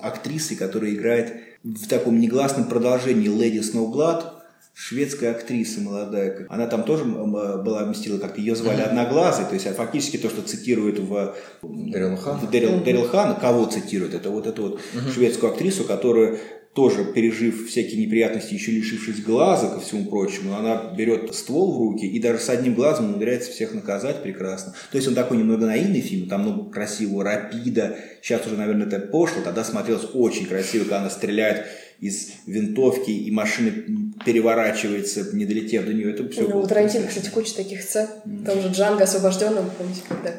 [0.00, 4.34] актрисой, которая играет в таком негласном продолжении «Леди Сноублад»,
[4.74, 9.72] шведская актриса молодая, она там тоже была вместила, как ее звали Одноглазый, то есть а
[9.72, 12.38] фактически то, что цитирует в, Дэрил Хан?
[12.38, 14.14] в Дэрил, Дэрил Хан, кого цитирует?
[14.14, 14.80] Это вот эту вот
[15.12, 16.38] шведскую актрису, которая
[16.78, 22.06] тоже пережив всякие неприятности, еще лишившись глаза, ко всему прочему, она берет ствол в руки
[22.06, 24.74] и даже с одним глазом умудряется всех наказать прекрасно.
[24.92, 27.96] То есть он такой немного наивный фильм, там много красивого рапида.
[28.22, 31.66] Сейчас уже, наверное, это пошло, тогда смотрелось очень красиво, когда она стреляет
[31.98, 33.72] из винтовки, и машина
[34.24, 36.12] переворачивается, не долетев до нее.
[36.12, 38.06] Это все Ну, у Тарантино, кстати, куча таких сцен.
[38.46, 40.32] Там же Джанго освобожденным, помните, когда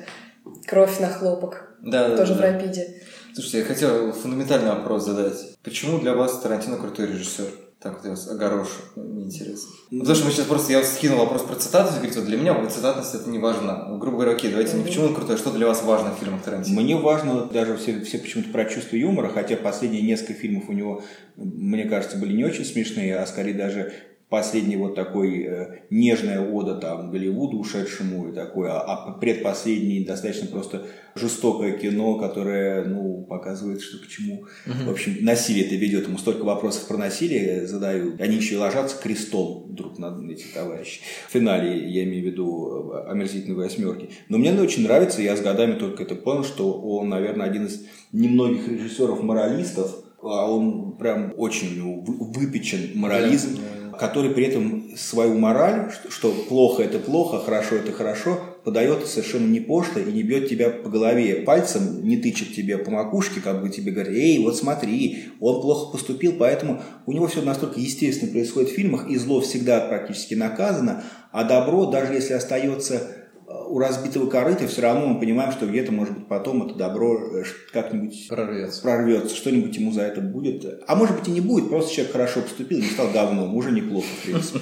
[0.66, 1.76] кровь на хлопок.
[1.82, 2.40] Да, да, Тоже да.
[2.40, 3.02] в рапиде.
[3.40, 5.58] Слушайте, я хотел фундаментальный вопрос задать.
[5.64, 7.46] Почему для вас Тарантино крутой режиссер?
[7.82, 9.70] Так вот я вас огорошу, мне интересно.
[9.92, 12.38] Ну, Потому что мы сейчас просто, я скинул вопрос про цитату, и говорите, вот для
[12.38, 13.86] меня вот цитатность это не важна.
[13.88, 16.20] Ну, грубо говоря, окей, давайте не почему он крутой, а что для вас важно в
[16.20, 16.82] фильмах Тарантино?
[16.82, 21.02] Мне важно даже все, все почему-то про чувство юмора, хотя последние несколько фильмов у него,
[21.38, 23.94] мне кажется, были не очень смешные, а скорее даже
[24.30, 30.86] последний вот такой э, нежная ода там Голливуду ушедшему и такое, а, предпоследний достаточно просто
[31.16, 34.46] жестокое кино, которое, ну, показывает, что к чему.
[34.66, 36.08] В общем, насилие это ведет.
[36.08, 38.22] Ему столько вопросов про насилие задают.
[38.22, 41.02] Они еще и ложатся крестом друг на эти товарищи.
[41.28, 44.12] В финале, я имею в виду э, омерзительной восьмерки.
[44.30, 47.84] Но мне очень нравится, я с годами только это понял, что он, наверное, один из
[48.12, 53.60] немногих режиссеров-моралистов, а он прям очень выпечен морализм,
[54.00, 59.60] который при этом свою мораль, что, плохо это плохо, хорошо это хорошо, подает совершенно не
[59.60, 63.70] пошло и не бьет тебя по голове пальцем, не тычет тебе по макушке, как бы
[63.70, 68.70] тебе говорит, эй, вот смотри, он плохо поступил, поэтому у него все настолько естественно происходит
[68.70, 73.19] в фильмах, и зло всегда практически наказано, а добро, даже если остается
[73.70, 77.44] у разбитого корыта, все равно мы понимаем, что где-то, может быть, потом это добро э,
[77.72, 78.82] как-нибудь Прорвется.
[78.82, 80.84] прорвется, что-нибудь ему за это будет.
[80.88, 84.08] А может быть и не будет, просто человек хорошо поступил, не стал говном, уже неплохо,
[84.22, 84.60] в принципе.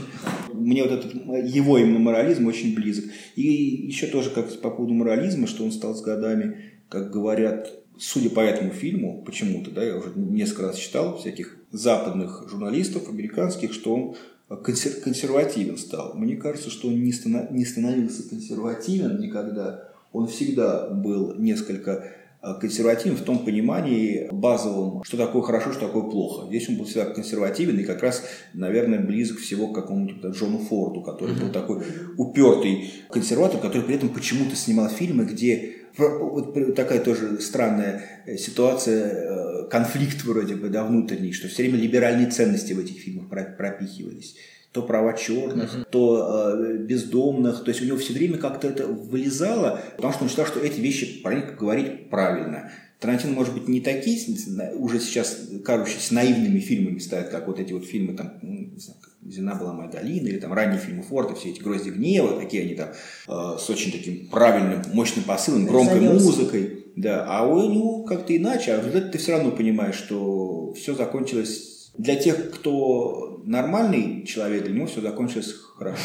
[0.53, 3.05] Мне вот этот его именно морализм очень близок.
[3.35, 8.29] И еще тоже как по поводу морализма, что он стал с годами, как говорят, судя
[8.29, 13.93] по этому фильму, почему-то, да, я уже несколько раз читал всяких западных журналистов, американских, что
[13.93, 14.15] он
[14.55, 16.13] консер- консервативен стал.
[16.15, 19.89] Мне кажется, что он не, стана- не становился консервативен никогда.
[20.13, 26.47] Он всегда был несколько консервативен в том понимании базовом, что такое хорошо, что такое плохо.
[26.47, 28.23] Здесь он был всегда консервативен и как раз,
[28.53, 31.83] наверное, близок всего к какому-нибудь Джону Форду, который был такой
[32.17, 39.65] упертый консерватор, который при этом почему-то снимал фильмы, где вот такая тоже странная э, ситуация,
[39.65, 43.55] э, конфликт вроде бы, да, внутренний, что все время либеральные ценности в этих фильмах про-
[43.57, 44.35] пропихивались.
[44.73, 47.63] То права черных, то э, бездомных.
[47.63, 50.79] То есть у него все время как-то это вылезало, потому что он считал, что эти
[50.79, 52.71] вещи про них говорить правильно.
[52.99, 54.19] Тарантино, может быть, не такие
[54.75, 58.99] уже сейчас кажущиеся наивными фильмами ставят, как вот эти вот фильмы, там, м, не знаю,
[59.23, 62.73] «Зина была моя долина» или там ранние фильмы Форда, все эти «Грозди гнева», такие они
[62.73, 62.89] там
[63.27, 66.23] э, с очень таким правильным, мощным посылом, громкой Занёс.
[66.23, 66.85] музыкой.
[66.95, 70.95] Да, а у него как-то иначе, а в результате ты все равно понимаешь, что все
[70.95, 76.01] закончилось для тех, кто нормальный человек, для него все закончилось хорошо.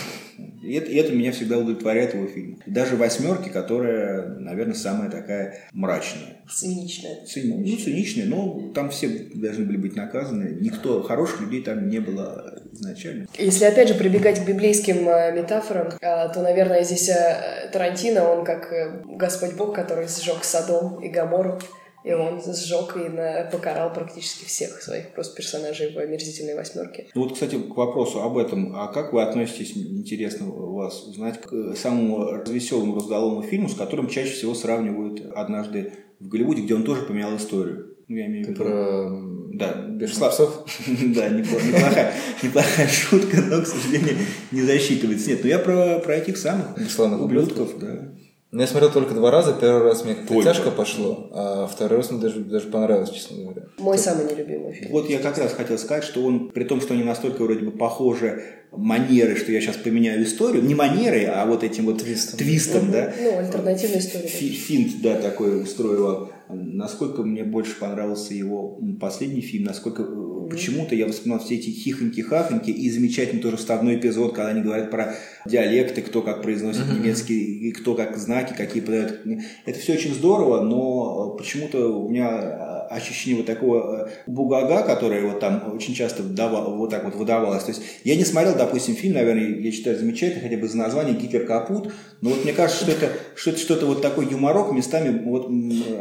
[0.62, 2.59] И это, и это меня всегда удовлетворяет его фильм.
[2.66, 6.42] Даже «Восьмерки», которая, наверное, самая такая мрачная.
[6.48, 7.24] Циничная.
[7.26, 10.57] Цини- ну, циничная, но там все должны были быть наказаны.
[10.61, 13.26] Никто, хороших людей там не было изначально.
[13.38, 18.44] Если опять же прибегать к библейским э, метафорам, э, то, наверное, здесь э, Тарантино, он
[18.44, 18.72] как
[19.05, 21.59] Господь Бог, который сжег Содом и Гамору,
[22.04, 27.06] и он сжег и на- покарал практически всех своих просто персонажей в «Омерзительной восьмерке».
[27.14, 28.74] Ну вот, кстати, к вопросу об этом.
[28.76, 34.08] А как вы относитесь, интересно у вас узнать, к самому веселому раздолому фильму, с которым
[34.08, 37.96] чаще всего сравнивают «Однажды в Голливуде», где он тоже поменял историю?
[38.08, 38.62] Ну, я имею в виду...
[38.62, 39.10] про
[39.52, 40.64] Да, псов?
[41.14, 44.16] Да, неплохая, неплохая шутка, но, к сожалению,
[44.50, 45.30] не засчитывается.
[45.30, 48.12] Нет, ну я про, про этих самых Бесславных ублюдков, да.
[48.52, 49.54] Ну, я смотрел только два раза.
[49.58, 53.62] Первый раз мне как-то тяжко пошло, а второй раз мне даже, даже понравилось, честно говоря.
[53.78, 54.92] Мой самый нелюбимый фильм.
[54.92, 57.70] Вот я как раз хотел сказать, что он, при том, что они настолько вроде бы
[57.70, 62.38] похожи манеры, что я сейчас поменяю историю, не манеры, а вот этим вот Твистом.
[62.38, 64.28] твистом да, Ну, альтернативная история.
[64.28, 66.30] Фи- Финт, да, такой устроила.
[66.50, 72.70] Насколько мне больше понравился его последний фильм, насколько э, почему-то я вспоминал все эти хихоньки-хахоньки
[72.70, 77.72] и замечательный тоже вставной эпизод, когда они говорят про диалекты, кто как произносит немецкий, и
[77.72, 79.20] кто как знаки, какие подают.
[79.66, 85.40] Это все очень здорово, но почему-то у меня ощущение вот такого э, бугага, которое вот
[85.40, 87.64] там очень часто вдава- вот так вот выдавалось.
[87.64, 91.14] То есть я не смотрел, допустим, фильм, наверное, я считаю замечательный, хотя бы за название
[91.14, 95.48] «Гитлер капут», но вот мне кажется, что это что что-то вот такой юморок местами вот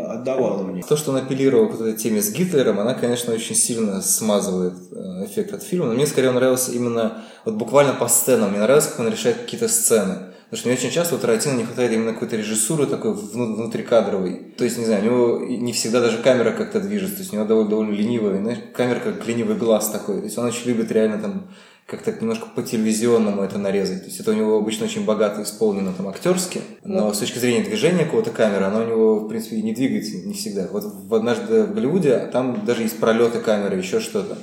[0.07, 0.83] отдавало мне.
[0.83, 5.25] То, что он апеллировал к этой теме с Гитлером, она, конечно, очень сильно смазывает э,
[5.25, 5.87] эффект от фильма.
[5.87, 8.51] Но мне скорее нравился именно вот буквально по сценам.
[8.51, 10.15] Мне нравилось, как он решает какие-то сцены.
[10.51, 14.53] Потому что мне очень часто у Тарантино не хватает именно какой-то режиссуры такой внутрикадровой.
[14.57, 17.15] То есть, не знаю, у него не всегда даже камера как-то движется.
[17.15, 18.37] То есть у него довольно, довольно ленивая.
[18.37, 20.17] Знаешь, камера как ленивый глаз такой.
[20.17, 21.47] То есть он очень любит реально там
[21.85, 24.01] как-то немножко по телевизионному это нарезать.
[24.01, 27.13] То есть это у него обычно очень богато исполнено там актерски, но ну.
[27.13, 30.67] с точки зрения движения какого-то камеры, она у него, в принципе, не двигается не всегда.
[30.69, 34.37] Вот в однажды в Голливуде там даже есть пролеты камеры, еще что-то.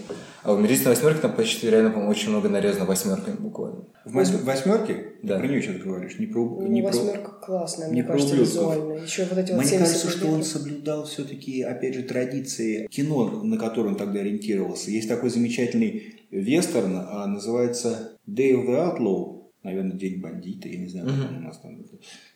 [0.49, 3.85] А в «Омерительной восьмерке» там почти реально, по-моему, очень много нарезано восьмерками буквально.
[4.07, 5.13] В восьмерке?
[5.23, 5.35] Да.
[5.35, 6.19] Ты про нее сейчас говоришь?
[6.19, 7.47] Не про, ну, не восьмерка про...
[7.47, 8.95] классная, мне кажется, визуально.
[8.95, 13.59] Еще вот эти вот Мне кажется, что он соблюдал все-таки, опять же, традиции кино, на
[13.59, 14.91] которое он тогда ориентировался.
[14.91, 20.89] Есть такой замечательный вестерн, а называется Day of the Outlaw, наверное, День бандита, я не
[20.89, 21.79] знаю, как он у нас там.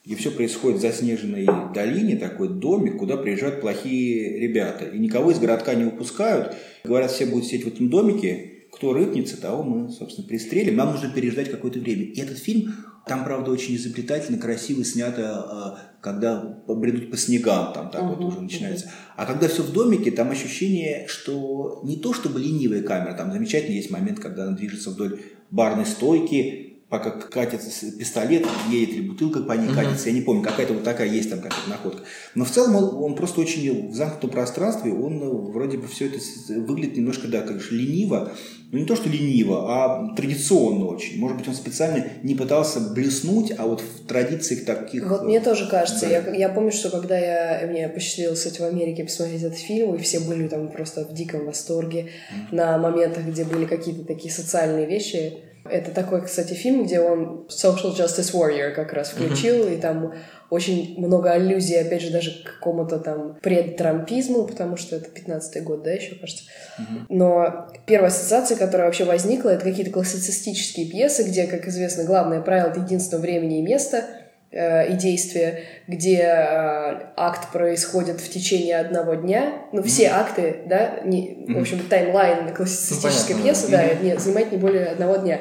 [0.05, 4.87] Где все происходит в заснеженной долине, такой домик, куда приезжают плохие ребята.
[4.87, 6.57] И никого из городка не выпускают.
[6.83, 10.77] Говорят, все будут сидеть в этом домике, кто рыпнется, того мы, собственно, пристрелим.
[10.77, 12.05] Нам нужно переждать какое-то время.
[12.05, 12.75] И этот фильм,
[13.07, 18.25] там, правда, очень изобретательно, красиво снято, а, когда бредут по снегам, там так uh-huh, вот
[18.25, 18.87] уже начинается.
[18.87, 19.15] Uh-huh.
[19.19, 23.75] А когда все в домике, там ощущение, что не то чтобы ленивая камера, там замечательно
[23.75, 29.53] есть момент, когда она движется вдоль барной стойки, пока катится пистолет, едет или бутылка по
[29.53, 29.75] ней uh-huh.
[29.75, 32.03] катится, я не помню, какая-то вот такая есть там какая-то находка.
[32.35, 36.09] Но в целом он, он просто очень в замкнутом пространстве, он э, вроде бы все
[36.09, 36.19] это
[36.61, 38.33] выглядит немножко, да, как же лениво,
[38.73, 41.19] ну не то, что лениво, а традиционно очень.
[41.19, 45.09] Может быть, он специально не пытался блеснуть, а вот в традициях таких...
[45.09, 46.07] Вот мне тоже кажется.
[46.07, 46.11] Да.
[46.11, 50.21] Я, я помню, что когда я, мне посчастливилось в Америке посмотреть этот фильм, и все
[50.21, 52.55] были там просто в диком восторге mm-hmm.
[52.55, 57.95] на моментах, где были какие-то такие социальные вещи, это такой, кстати, фильм, где он Social
[57.97, 59.79] Justice Warrior как раз включил, mm-hmm.
[59.79, 60.15] и там
[60.51, 65.83] очень много аллюзий, опять же, даже к какому-то там предтрампизму, потому что это 15-й год,
[65.83, 66.45] да, еще кажется.
[66.79, 67.07] Mm-hmm.
[67.11, 72.69] Но первая ассоциация, которая вообще возникла, это какие-то классицистические пьесы, где, как известно, главное правило—
[72.71, 74.05] это единство времени и места
[74.53, 79.67] и действия, где э, акт происходит в течение одного дня.
[79.73, 84.59] Ну, все акты, да, не, в общем, таймлайн классицистической ну, пьесы, да, не, занимает не
[84.59, 85.41] более одного дня.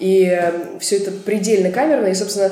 [0.00, 2.50] И э, все это предельно камерно, и, собственно,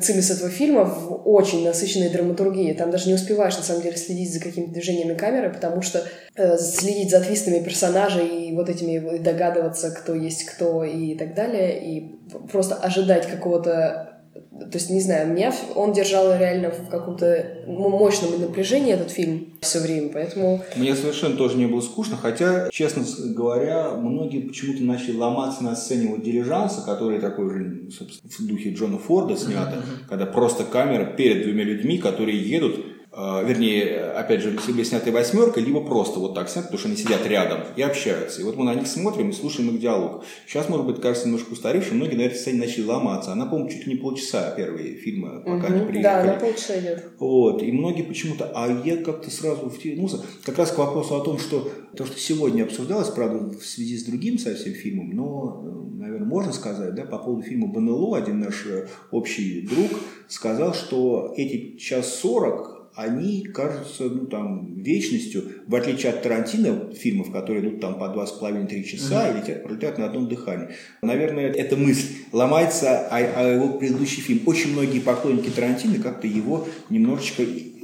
[0.00, 2.72] цимис этого фильма в очень насыщенной драматургии.
[2.72, 6.02] Там даже не успеваешь, на самом деле, следить за какими-то движениями камеры, потому что
[6.34, 11.84] э, следить за твистами персонажей и вот этими догадываться, кто есть кто и так далее,
[11.84, 12.18] и
[12.50, 14.15] просто ожидать какого-то
[14.58, 19.80] то есть, не знаю, меня он держал реально в каком-то мощном напряжении этот фильм все
[19.80, 20.62] время, поэтому...
[20.76, 26.08] Мне совершенно тоже не было скучно, хотя, честно говоря, многие почему-то начали ломаться на сцене
[26.08, 31.44] вот «Дилижанса», который такой же, собственно, в духе Джона Форда снято, когда просто камера перед
[31.44, 36.66] двумя людьми, которые едут вернее, опять же, либо снятая восьмерка, либо просто вот так снято,
[36.68, 38.42] потому что они сидят рядом и общаются.
[38.42, 40.24] И вот мы на них смотрим и слушаем их диалог.
[40.46, 43.32] Сейчас, может быть, кажется немножко устаревшим, многие на этой сцене начали ломаться.
[43.32, 46.02] Она, по-моему, чуть ли не полчаса первые фильмы, пока угу, не приехали.
[46.02, 47.04] Да, она полчаса идет.
[47.18, 47.62] Вот.
[47.62, 50.20] И многие почему-то, а я как-то сразу втянулся.
[50.44, 54.04] Как раз к вопросу о том, что то, что сегодня обсуждалось, правда, в связи с
[54.04, 55.62] другим совсем фильмом, но,
[55.94, 59.90] наверное, можно сказать, да, по поводу фильма «БНЛО», один наш э, общий друг
[60.28, 67.30] сказал, что эти час сорок они кажутся, ну, там, вечностью, в отличие от Тарантино фильмов,
[67.30, 69.34] которые идут там по два с половиной-три часа mm-hmm.
[69.34, 70.68] и летят, пролетят на одном дыхании.
[71.02, 74.40] Наверное, эта мысль ломается, а, а его предыдущий фильм.
[74.46, 77.42] Очень многие поклонники Тарантино как-то его немножечко,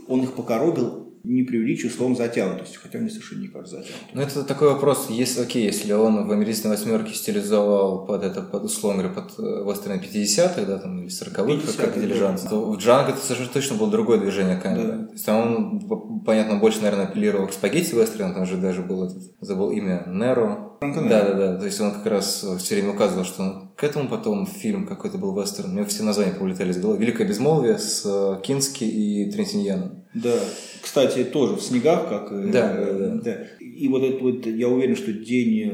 [0.08, 4.08] он их покоробил не преувеличу словом затянутостью, хотя мне совершенно не кажется затянутым.
[4.12, 8.64] Ну, это такой вопрос, если, окей, если он в «Омерительной восьмерке» стилизовал под это, под,
[8.64, 13.12] условно говоря, под э, вестерны 50-х, да, там, или 40-х, как, «Дилижанс», то в «Джанго»
[13.12, 14.98] это совершенно точно было другое движение камеры.
[14.98, 15.06] Да.
[15.06, 19.04] То есть там он, понятно, больше, наверное, апеллировал к спагетти вестерн, там же даже был
[19.04, 21.56] этот, забыл имя, Неро, да, да, да.
[21.58, 25.18] То есть он как раз все время указывал, что он к этому потом фильм какой-то
[25.18, 25.70] был вестерн.
[25.70, 26.98] У меня все названия повылетали из головы.
[26.98, 30.04] «Великое безмолвие» с э, Кински и Трентиньяном.
[30.14, 30.34] Да.
[30.82, 32.50] Кстати, тоже в снегах, как...
[32.50, 33.14] Да, да, да.
[33.22, 33.36] да.
[33.60, 35.70] И вот это вот, я уверен, что «День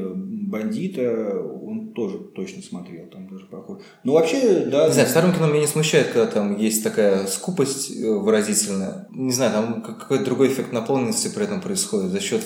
[0.48, 3.82] бандита», он тоже точно смотрел, там даже похож.
[4.04, 4.86] Ну, вообще, да.
[4.86, 9.06] Не знаю, в старом кино меня не смущает, когда там есть такая скупость э, выразительная.
[9.10, 12.42] Не знаю, там какой-то другой эффект наполненности при этом происходит за счет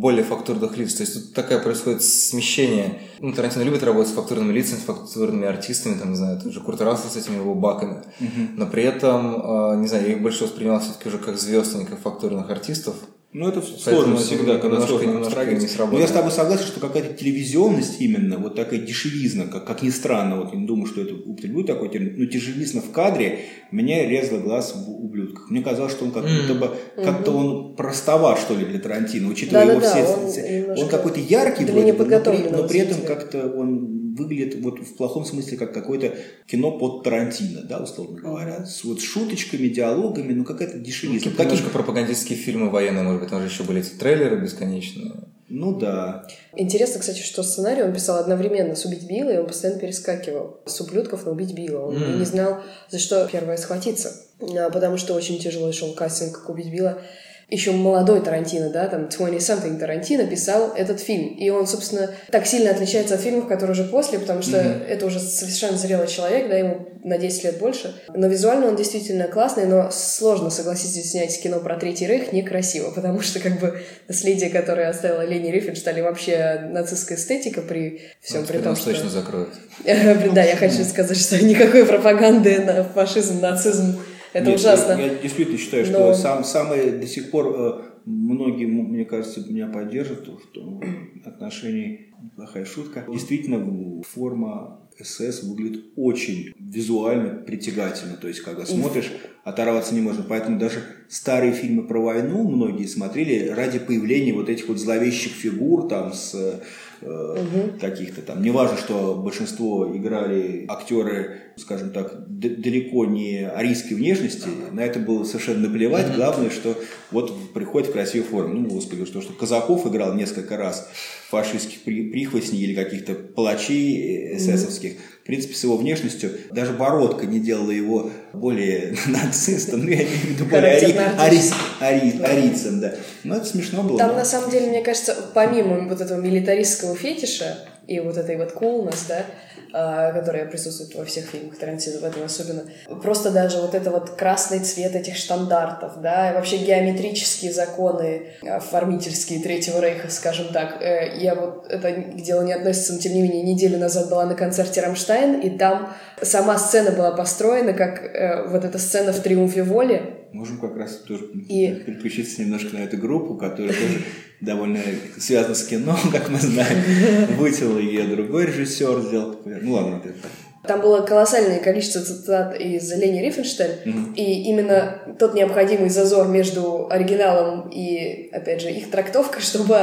[0.00, 0.94] более фактурных лиц.
[0.94, 3.00] То есть тут такая происходит смещение.
[3.20, 6.60] Ну, Тарантино любит работать с фактурными лицами, с фактурными артистами, там, не знаю, тот же
[6.60, 8.02] Курт Рассел с этими его баками.
[8.18, 8.48] Uh-huh.
[8.56, 11.78] Но при этом, э, не знаю, я их больше воспринимал все-таки уже как звезд, а
[11.78, 12.94] не как фактурных артистов.
[13.32, 15.66] Ну, это сложно Поэтому всегда, когда сложно немножко абстрагироваться.
[15.68, 15.98] не сработало.
[15.98, 19.90] Но я с тобой согласен, что какая-то телевизионность именно, вот такая дешевизна, как, как ни
[19.90, 24.08] странно, вот я не думаю, что это употреблю такой термин, но дешевизна в кадре меня
[24.08, 25.48] резала глаз в ублюдках.
[25.48, 29.64] Мне казалось, что он как будто бы, как-то он простоват, что ли, для Тарантино, учитывая
[29.64, 30.64] его Да-да-да, все...
[30.68, 34.78] он он, какой-то яркий вроде бы, но при, но при этом как-то он выглядит вот
[34.78, 36.14] в плохом смысле как какое-то
[36.46, 41.18] кино под Тарантино, да, условно говоря, с вот шуточками, диалогами, ну какая-то дешевизна.
[41.18, 45.12] Какие-то Каких- немножко пропагандистские фильмы военные, может быть, там же еще были эти трейлеры бесконечные.
[45.52, 46.28] Ну да.
[46.56, 50.80] Интересно, кстати, что сценарий он писал одновременно с «Убить Билла», и он постоянно перескакивал с
[50.80, 51.86] ублюдков на «Убить Билла».
[51.86, 52.18] Он М.
[52.20, 56.70] не знал, за что первое схватиться, А, потому что очень тяжело шел кастинг к «Убить
[56.70, 57.02] Билла».
[57.50, 61.34] Еще молодой Тарантино, да, там 20-something Тарантино писал этот фильм.
[61.34, 65.18] И он, собственно, так сильно отличается от фильмов, которые уже после, потому что это уже
[65.18, 67.94] совершенно зрелый человек, да, ему на 10 лет больше.
[68.14, 73.20] Но визуально он действительно классный, но сложно, согласитесь, снять кино про Третий Рейх некрасиво, потому
[73.20, 78.46] что как бы наследие, которое оставила Лени Рифеншталь, и вообще нацистская эстетика при всем Ну,
[78.46, 78.90] при теперь том, что...
[78.90, 79.54] точно закроют.
[80.34, 83.98] Да, я хочу сказать, что никакой пропаганды на фашизм, нацизм
[84.32, 84.92] это Нет, ужасно.
[84.92, 89.44] Я, я действительно считаю, что Но- сам, самые до сих пор э, многие, мне кажется,
[89.48, 90.82] меня поддержат в том
[91.24, 92.06] отношении.
[92.36, 93.04] Плохая шутка.
[93.10, 98.16] Действительно, форма СС выглядит очень визуально притягательно.
[98.16, 99.10] То есть, когда смотришь,
[99.44, 100.24] оторваться не можно.
[100.28, 105.88] Поэтому даже старые фильмы про войну многие смотрели ради появления вот этих вот зловещих фигур
[105.88, 106.62] там с
[107.02, 108.42] э, каких-то там.
[108.42, 114.48] Неважно, что большинство играли актеры, скажем так, далеко не арийской внешности.
[114.72, 116.14] На это было совершенно наплевать.
[116.14, 116.76] Главное, что
[117.10, 118.60] вот приходит в красивой форме.
[118.60, 120.88] Ну, господи, что, что Казаков играл несколько раз
[121.28, 124.92] фашистских при- прихвостней или каких-то палачей э, эсэсовских.
[125.19, 130.08] В принципе, с его внешностью даже Бородка не делала его более нацистом, ну, я имею
[130.08, 132.94] в виду более ари- ари- ари- арийцем, да.
[133.24, 133.98] Но это смешно было.
[133.98, 138.36] Там, но- на самом деле, мне кажется, помимо вот этого милитаристского фетиша и вот этой
[138.36, 139.26] вот coolness, да,
[139.72, 142.62] которая присутствует во всех фильмах Тарантино, в этом особенно,
[143.02, 149.40] просто даже вот это вот красный цвет этих штандартов, да, и вообще геометрические законы оформительские
[149.42, 150.80] Третьего Рейха, скажем так.
[150.82, 154.26] Э, Я вот, это к делу не относится, но тем не менее, неделю назад была
[154.26, 155.92] на концерте «Рамштайн», и там
[156.22, 160.94] сама сцена была построена как э, вот эта сцена в «Триумфе воли», Можем как раз
[160.98, 163.98] тоже И- переключиться немножко на эту группу, которая тоже
[164.40, 164.80] довольно
[165.18, 167.26] связана с кино, как мы знаем.
[167.36, 169.40] Вытел ее другой режиссер, сделал.
[169.44, 170.14] Ну ладно, это
[170.62, 173.80] Там было колоссальное количество цитат из Лени Рифеншталь,
[174.14, 179.76] и именно тот необходимый зазор между оригиналом и, опять же, их трактовкой, чтобы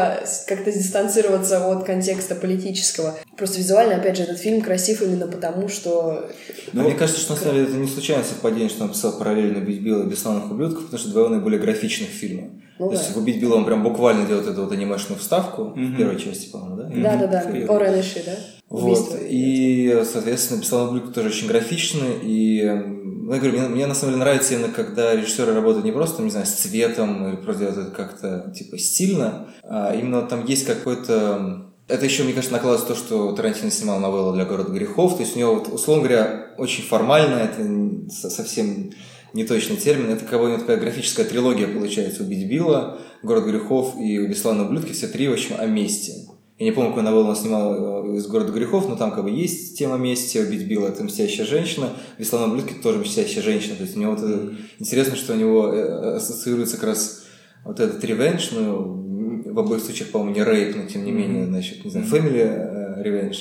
[0.48, 3.16] как-то дистанцироваться от контекста политического.
[3.36, 6.30] Просто визуально, опять же, этот фильм красив именно потому, что...
[6.74, 9.60] Но мне кажется, что на самом деле это не случайное совпадение, что он писал параллельно
[9.60, 12.50] «Убить Билла» и «Бесславных ублюдков», потому что два наиболее графичных фильма.
[12.80, 13.02] Ну То да.
[13.02, 16.50] есть в «Убить Билла» он прям буквально делает эту вот анимешную вставку в первой части,
[16.52, 17.18] по-моему, да?
[17.18, 17.74] Да-да-да.
[17.74, 18.34] Орен Иши, да?
[18.70, 19.18] Вот.
[19.22, 22.20] И, соответственно, «Бесславные ублюдки» тоже очень графичны.
[22.22, 25.94] И, ну, я говорю, мне, мне на самом деле нравится именно, когда режиссеры работают не
[25.94, 30.46] просто, не знаю, с цветом или просто делают это как-то, типа, стильно, а именно там
[30.46, 31.64] есть какой-то...
[31.88, 35.16] Это еще, мне кажется, накладывается то, что Тарантино снимал новеллу для «Города грехов».
[35.16, 38.92] То есть у него, вот, условно говоря, очень формально, это совсем
[39.32, 40.10] неточный термин.
[40.10, 42.24] Это как бы такая графическая трилогия получается.
[42.24, 44.92] «Убить Билла», «Город грехов» и «Бесславные ублюдки».
[44.92, 46.28] Все три, в общем, о месте.
[46.60, 49.30] Я не помню, какую новеллу он снимал э, из «Города грехов», но там как бы
[49.30, 53.76] есть тема мести, «Убить Билла»— это мстящая женщина, «Бесславные ублюдки»— тоже мстящая женщина.
[53.76, 54.54] То есть у него вот это...
[54.80, 57.26] Интересно, что у него э, ассоциируется как раз
[57.64, 61.86] вот этот ревенж, ну, в обоих случаях, по-моему, не рейп, но тем не менее, значит,
[61.86, 63.38] не знаю, э, revenge.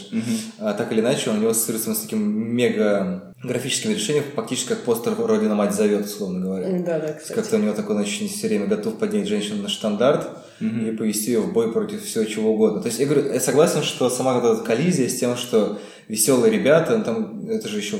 [0.59, 2.21] А так или иначе, у него ассоциируется с таким
[2.55, 6.79] мега графическим решением, фактически как постер «Родина мать зовет», условно говоря.
[6.83, 7.37] Да-да, кстати.
[7.37, 10.29] Как-то у него такой, значит, все время готов поднять женщину на штандарт
[10.61, 12.81] и повести ее в бой против всего чего угодно.
[12.81, 15.79] То есть, я говорю, я согласен, что сама вот эта коллизия с тем, что
[16.09, 17.97] веселые ребята, ну, там, это же еще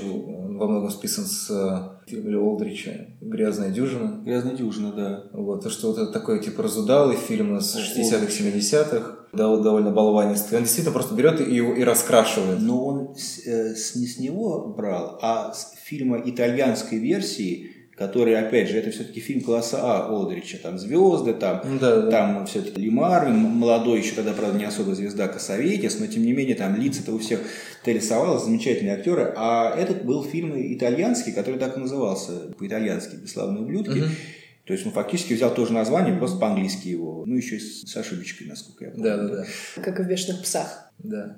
[0.57, 4.23] во многом списан с э, фильма Олдрича «Грязная дюжина».
[4.25, 5.25] Грязная дюжина, да.
[5.33, 10.59] Вот, то, что вот это такой, типа, разудалый фильм из 60-х, 70-х, да, довольно болванистый.
[10.59, 12.61] Он действительно просто берет и, и раскрашивает.
[12.61, 18.37] Но он с, э, с- не с него брал, а с фильма итальянской версии, который,
[18.39, 20.59] опять же, это все-таки фильм класса А Олдрича.
[20.63, 22.11] Там звезды, там, Ну да, да.
[22.11, 26.33] там все-таки Лимар, м- молодой еще тогда, правда, не особо звезда Косоветис, но тем не
[26.33, 27.41] менее там лица-то у всех
[27.85, 29.33] ты рисовал, замечательные актеры.
[29.37, 34.05] А этот был фильм итальянский, который так и назывался по-итальянски «Бесславные ублюдки».
[34.67, 37.23] То есть он фактически взял тоже название, просто по-английски его.
[37.25, 39.05] Ну, еще и с, с ошибочкой, насколько я помню.
[39.05, 39.45] Да, да, да.
[39.81, 40.91] Как и в «Бешеных псах».
[40.99, 41.37] да.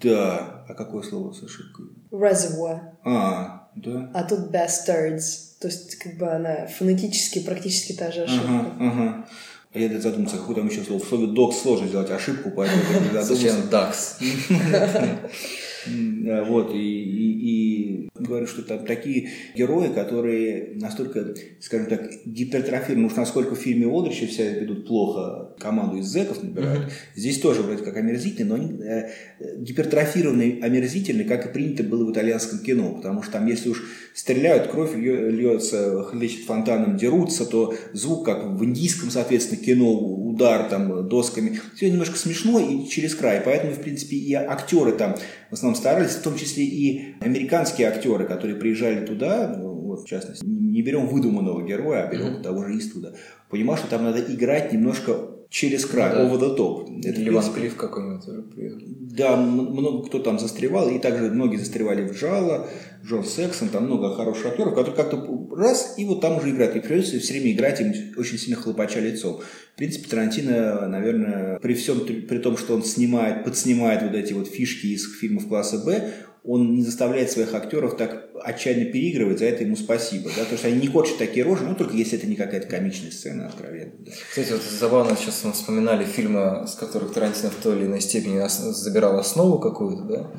[0.00, 0.64] Да.
[0.68, 1.86] А какое слово с ошибкой?
[2.12, 2.80] Reservoir.
[3.04, 4.10] А, да.
[4.14, 5.58] А тут bastards.
[5.60, 8.46] То есть, как бы она фонетически практически та же ошибка.
[8.48, 9.28] Ага, ага.
[9.74, 11.02] А я задумался, какое там еще слово.
[11.02, 13.68] В слове док сложно сделать ошибку, поэтому я не задумался.
[13.68, 14.18] Дакс?
[15.88, 23.06] М, Вот, и, и- и говорю, что там такие герои, которые настолько, скажем так, гипертрофированы,
[23.06, 27.82] уж насколько в фильме Одрича все ведут плохо, команду из зэков набирают, здесь тоже вроде
[27.84, 29.10] как омерзительные, но они э,
[29.58, 33.84] гипертрофированные, омерзительные, как и принято было в итальянском кино, потому что там, если уж
[34.16, 41.06] стреляют, кровь льется, хлещет фонтаном, дерутся, то звук, как в индийском, соответственно, кино, удар там
[41.06, 45.16] досками, все немножко смешно и через край, поэтому, в принципе, и актеры там
[45.50, 50.08] в основном старались, в том числе и американские актеры, которые приезжали туда, ну, вот, в
[50.08, 53.14] частности, не берем выдуманного героя, а берем того же Иствуда,
[53.50, 56.24] понимал, что там надо играть немножко через край, да.
[56.24, 57.00] over the top.
[57.04, 58.78] Это, Ливан принципе, Клифф какой-нибудь тоже приехал.
[58.86, 62.68] да, много кто там застревал, и также многие застревали в Жало,
[63.04, 66.76] Джон Сексон, там много хороших актеров, которые как-то раз, и вот там уже играют.
[66.76, 69.40] И придется все время играть им очень сильно хлопача лицом.
[69.74, 74.48] В принципе, Тарантино, наверное, при всем, при том, что он снимает, подснимает вот эти вот
[74.48, 76.12] фишки из фильмов класса Б,
[76.46, 80.30] он не заставляет своих актеров так отчаянно переигрывать, за это ему спасибо.
[80.36, 80.42] Да?
[80.42, 83.48] Потому что они не корчат такие рожи, ну, только если это не какая-то комичная сцена,
[83.48, 83.92] откровенно.
[83.98, 84.12] да.
[84.28, 88.40] Кстати, вот забавно, сейчас мы вспоминали фильмы, с которых Тарантино в той или иной степени
[88.48, 90.30] забирал основу какую-то, да.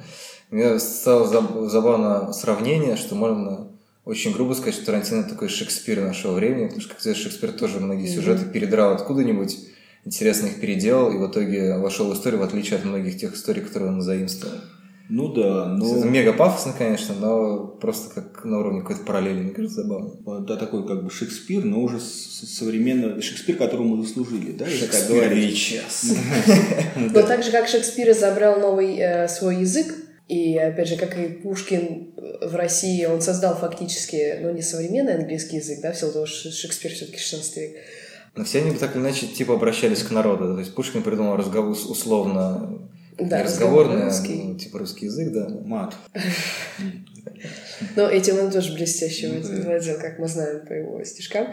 [0.49, 3.67] Мне стало заб- забавно сравнение, что можно
[4.05, 7.81] очень грубо сказать, что Тарантино такой Шекспир нашего времени, потому что, как сказать, Шекспир тоже
[7.81, 9.57] многие сюжеты передрал откуда-нибудь,
[10.05, 13.61] интересно их переделал, и в итоге вошел в историю, в отличие от многих тех историй,
[13.61, 14.55] которые он заимствовал.
[15.09, 15.97] Ну да, но...
[15.97, 20.41] Это мега пафосно, конечно, но просто как на уровне какой-то параллели, мне кажется, забавно.
[20.41, 25.07] Да, такой как бы Шекспир, но уже современный Шекспир, которому мы заслужили, да, если так
[25.07, 25.57] говорить.
[25.57, 26.13] час.
[26.95, 29.93] Но так же, как Шекспир изобрел новый э, свой язык,
[30.27, 35.57] и, опять же, как и Пушкин в России, он создал фактически, ну, не современный английский
[35.57, 37.75] язык, да, в силу того, что Шекспир все-таки 16 век.
[38.35, 40.53] Но все они так или иначе типа обращались к народу.
[40.53, 42.89] То есть Пушкин придумал разговор условно
[43.19, 44.41] Да, разговорный, а, русский.
[44.43, 45.47] ну, типа русский язык, да.
[45.65, 45.95] Мат.
[47.95, 51.47] Но этим он тоже блестяще Ну владел, как мы знаем по его стишкам.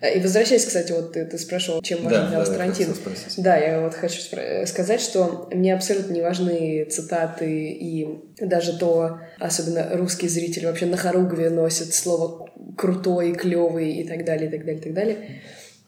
[0.00, 2.58] Э, И возвращаясь, кстати, вот ты, ты спрашивал, чем важен Да, для вас да, я
[2.60, 2.94] Тарантино.
[2.94, 3.34] спросить.
[3.42, 8.06] Да, я вот хочу спро- сказать, что мне абсолютно не важны цитаты и
[8.40, 14.48] даже то, особенно русские зрители вообще на хоругве носят слово крутой, клевый и так далее,
[14.48, 15.16] и так далее, и так далее.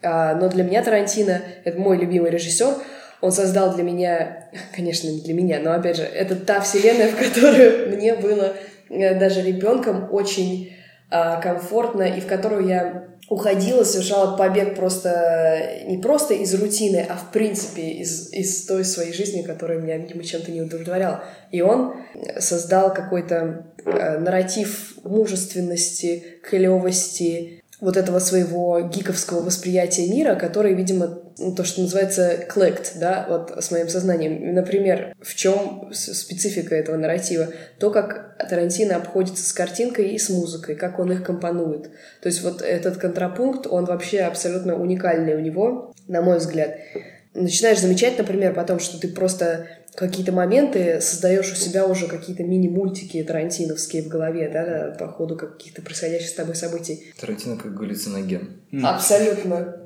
[0.02, 2.74] А, но для меня Тарантино— это мой любимый режиссер.
[3.20, 7.16] Он создал для меня, конечно, не для меня, но опять же, это та вселенная, в
[7.16, 8.54] которую мне было
[8.88, 10.72] э, даже ребенком очень
[11.10, 17.16] а, комфортно и в которую я уходила, совершала побег просто не просто из рутины, а
[17.16, 21.24] в принципе из, из той своей жизни, которая меня, видимо, чем-то не удовлетворяла.
[21.50, 21.94] И он
[22.38, 31.54] создал какой-то э, нарратив мужественности, клевости, вот этого своего гиковского восприятия мира, который, видимо, ну,
[31.54, 34.52] то, что называется clicked, да, вот с моим сознанием.
[34.54, 37.48] Например, в чем специфика этого нарратива?
[37.78, 41.90] То, как Тарантино обходится с картинкой и с музыкой, как он их компонует.
[42.20, 46.76] То есть вот этот контрапункт, он вообще абсолютно уникальный у него, на мой взгляд.
[47.34, 49.68] Начинаешь замечать, например, потом, что ты просто
[49.98, 55.82] какие-то моменты создаешь у себя уже какие-то мини-мультики тарантиновские в голове, да, по ходу каких-то
[55.82, 57.12] происходящих с тобой событий.
[57.18, 58.60] Тарантино как галлюциноген.
[58.82, 59.76] Абсолютно.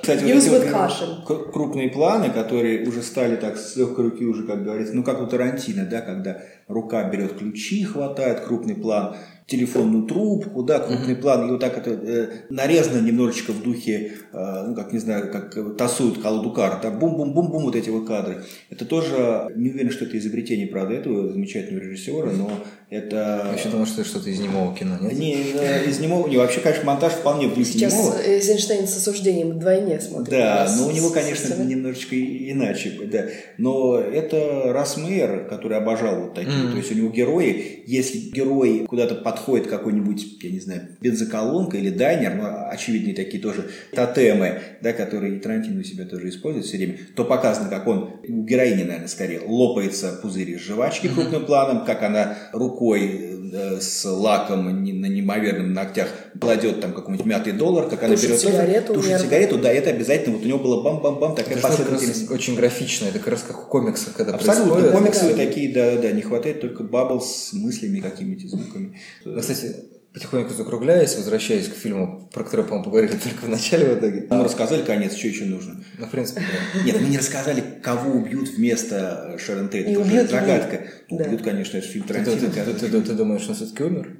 [0.00, 4.62] Кстати, вот эти вот крупные планы, которые уже стали так с легкой руки уже, как
[4.62, 9.16] говорится, ну как у Тарантино, да, когда рука берет ключи, хватает крупный план,
[9.46, 14.64] телефонную трубку, да, крупный план, и вот так это э, нарезано немножечко в духе, э,
[14.68, 18.44] ну как не знаю, как тасуют колоду карт, да, бум-бум-бум-бум вот эти вот кадры.
[18.70, 22.52] Это тоже, не уверен, что это изобретение, правда, этого замечательного режиссера, но
[22.90, 23.46] это...
[23.52, 25.12] Я еще думал, что это что-то из немого кино, нет?
[25.16, 28.16] Не, э, из немого, не, вообще, конечно, монтаж вполне духе Сейчас немого.
[28.20, 30.30] Эйзенштейн с осуждением вдвойне смотрит.
[30.30, 32.92] Да, но у него, конечно, с- немножечко иначе.
[33.10, 33.26] Да.
[33.58, 36.52] Но это Расмейер, который обожал вот такие.
[36.52, 36.72] Мгм.
[36.72, 41.76] То есть у него герои, если герой куда-то подходит к какой-нибудь, я не знаю, бензоколонка
[41.76, 46.76] или дайнер, ну, очевидные такие тоже тотемы, да, которые Тарантино у себя тоже использует все
[46.76, 51.84] время, то показано, как он, у героини, наверное, скорее, лопается пузырь из жвачки крупным планом,
[51.84, 52.36] как она
[52.80, 56.08] рукой э, с лаком на неимоверным ногтях
[56.40, 59.26] кладет там какой-нибудь мятый доллар, как она Тушит берет сигарету тушит нервно.
[59.26, 62.30] сигарету, да, это обязательно, вот у него было бам-бам-бам, такая Это же как раз последовательность.
[62.30, 64.92] очень графично, это как раз как у комиксов, когда Абсолютно, происходит.
[64.98, 65.34] комиксы Да.
[65.36, 68.98] такие, да, да, не хватает только бабл с мыслями какими-то звуками.
[69.38, 69.76] Кстати,
[70.12, 74.26] потихоньку закругляясь, возвращаясь к фильму, про который, по-моему, поговорили только в начале в итоге.
[74.30, 75.82] Мы рассказали конец, что еще нужно.
[75.98, 76.82] Ну, в принципе, да.
[76.84, 79.88] Нет, мы не рассказали, кого убьют вместо Шерон Тейт.
[79.88, 80.80] И Это уже загадка.
[81.10, 81.24] Да.
[81.24, 82.50] Убьют, конечно, это фильм Тарантино.
[82.50, 84.16] ты думаешь, он все-таки умер?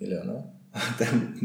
[0.00, 0.54] Или она?
[0.98, 1.36] Там,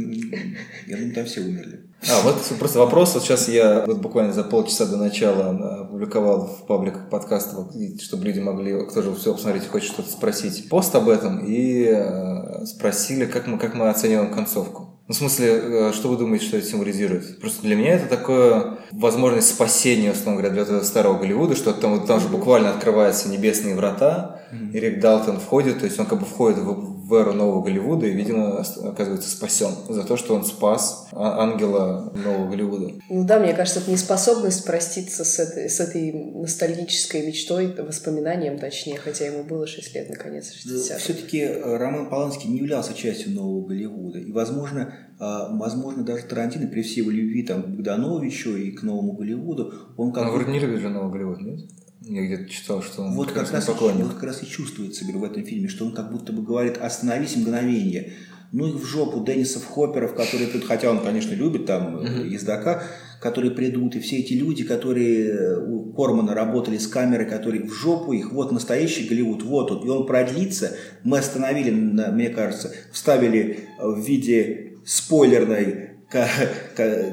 [0.87, 1.81] я думаю, там все умерли.
[2.09, 3.13] А, вот просто вопрос.
[3.13, 7.67] Вот сейчас я вот буквально за полчаса до начала опубликовал в пабликах подкастов,
[8.01, 12.65] чтобы люди могли, кто же все посмотреть, хочет что-то спросить, пост об этом, и э,
[12.65, 14.88] спросили, как мы, как мы оцениваем концовку.
[15.09, 17.39] Ну, в смысле, э, что вы думаете, что это символизирует?
[17.39, 21.97] Просто для меня это такое возможность спасения, условно говоря, для этого старого Голливуда, что там,
[21.97, 24.71] вот, там же буквально открываются небесные врата, mm-hmm.
[24.71, 28.05] и Рик Далтон входит, то есть он как бы входит в, в эру нового Голливуда
[28.05, 32.93] и, видимо, оказывается спасен за то, что он спас а, ангела нового Голливуда.
[33.09, 38.97] Ну да, мне кажется, это неспособность проститься с этой, с этой ностальгической мечтой, воспоминанием точнее,
[38.97, 43.65] хотя ему было 6 лет, наконец, 60 Все-таки э, Роман Поланский не являлся частью нового
[43.65, 44.19] Голливуда.
[44.19, 49.13] И, возможно, возможно, даже Тарантино, при всей его любви там, к Богдановичу и к новому
[49.13, 50.27] Голливуду, он как...
[50.27, 51.59] Он вроде не любит же новый Голливуд, нет?
[52.01, 54.05] Я где-то читал, что он вот как, как раз, поклонник.
[54.05, 56.77] Вот как раз и чувствуется говорю, в этом фильме, что он как будто бы говорит
[56.77, 58.13] «остановись мгновение».
[58.51, 62.27] Ну их в жопу Деннисов Хопперов, которые тут, хотя он, конечно, любит там uh-huh.
[62.27, 62.81] ездока,
[63.21, 68.11] которые придут, и все эти люди, которые у Кормана работали с камерой, которые в жопу
[68.11, 70.71] их, вот настоящий Голливуд, вот он, и он продлится.
[71.03, 75.89] Мы остановили, мне кажется, вставили в виде спойлерной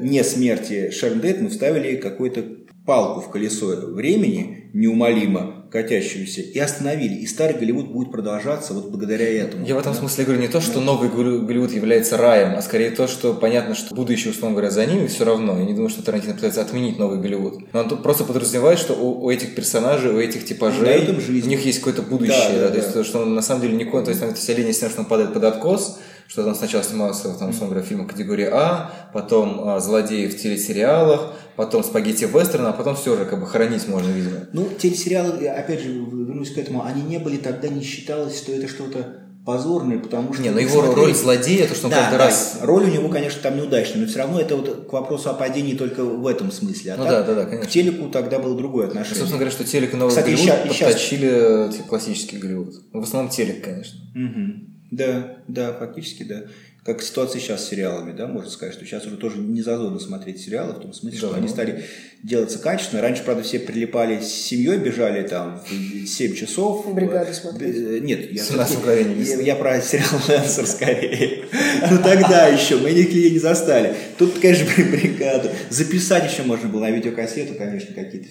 [0.01, 2.43] не смерти Шерндет, мы вставили какой-то
[2.87, 7.15] палку в колесо времени, неумолимо катящуюся, и остановили.
[7.15, 9.65] И старый Голливуд будет продолжаться вот благодаря этому.
[9.65, 13.07] Я в этом смысле говорю не то, что новый Голливуд является раем, а скорее то,
[13.07, 15.59] что понятно, что будущее, условно говоря, за ними все равно.
[15.59, 17.71] Я не думаю, что Тарантино пытается отменить новый Голливуд.
[17.73, 21.79] Но он просто подразумевает, что у, у этих персонажей, у этих типажей, у них есть
[21.79, 22.53] какое-то будущее.
[22.53, 22.91] Да, да, да, да.
[22.91, 23.85] То есть, что он на самом деле не...
[23.85, 27.33] То есть, вся линия с тем, что он падает под откос, что там сначала снимался,
[27.33, 32.73] там, условно говоря, фильмы категории А, потом а, «Злодеи в телесериалах», потом «Спагетти вестерн», а
[32.73, 34.47] потом все уже как бы хоронить можно, видимо.
[34.53, 38.67] Ну, телесериалы, опять же, вернусь к этому, они не были, тогда не считалось, что это
[38.67, 40.43] что-то позорное, потому что...
[40.43, 41.05] Не, но его смотрели...
[41.05, 42.59] роль злодея, то, что он да, каждый да, раз...
[42.63, 45.73] роль у него, конечно, там неудачная, но все равно это вот к вопросу о падении
[45.73, 46.91] только в этом смысле.
[46.91, 47.65] А ну так, да, да, да, конечно.
[47.65, 49.13] К телеку тогда было другое отношение.
[49.13, 51.87] Ну, собственно говоря, что телек и новый Кстати, Голливуд ща, подточили щас...
[51.87, 52.73] классический Голливуд.
[52.91, 53.97] В основном телек, конечно.
[54.13, 54.76] Угу.
[54.91, 56.43] Да, да, фактически, да
[56.87, 60.39] как ситуация сейчас с сериалами, да, можно сказать, что сейчас уже тоже не зазорно смотреть
[60.39, 61.39] сериалы, в том смысле, да, что ну.
[61.39, 61.83] они стали
[62.23, 63.01] делаться качественно.
[63.01, 66.89] Раньше, правда, все прилипали с семьей, бежали там в 7 часов.
[66.93, 67.75] Бригаду смотреть.
[67.75, 71.43] Э, нет, я, я, я про сериал Лэнсер скорее.
[71.91, 73.93] Ну тогда еще, мы никакие не застали.
[74.17, 75.49] Тут, конечно, бригаду.
[75.69, 78.29] Записать еще можно было на видеокассету, конечно, какие-то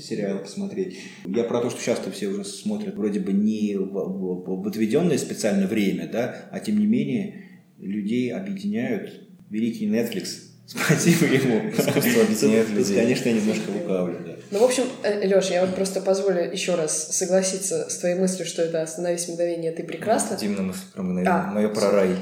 [0.00, 0.98] сериалы посмотреть.
[1.24, 6.08] Я про то, что сейчас-то все уже смотрят вроде бы не в отведенное специальное время,
[6.12, 7.51] да, а тем не менее
[7.82, 9.12] людей объединяют
[9.50, 10.52] великий Netflix.
[10.66, 11.70] Спасибо ему.
[11.70, 12.96] Искусство объединяет людей.
[12.96, 14.32] конечно, я немножко лукавлю, да.
[14.52, 18.46] Ну, в общем, э, Леш, я вот просто позволю еще раз согласиться с твоей мыслью,
[18.46, 20.36] что это «Остановись мгновение, ты прекрасна».
[20.36, 22.16] Димна мысль про мгновение, а, мое про рай.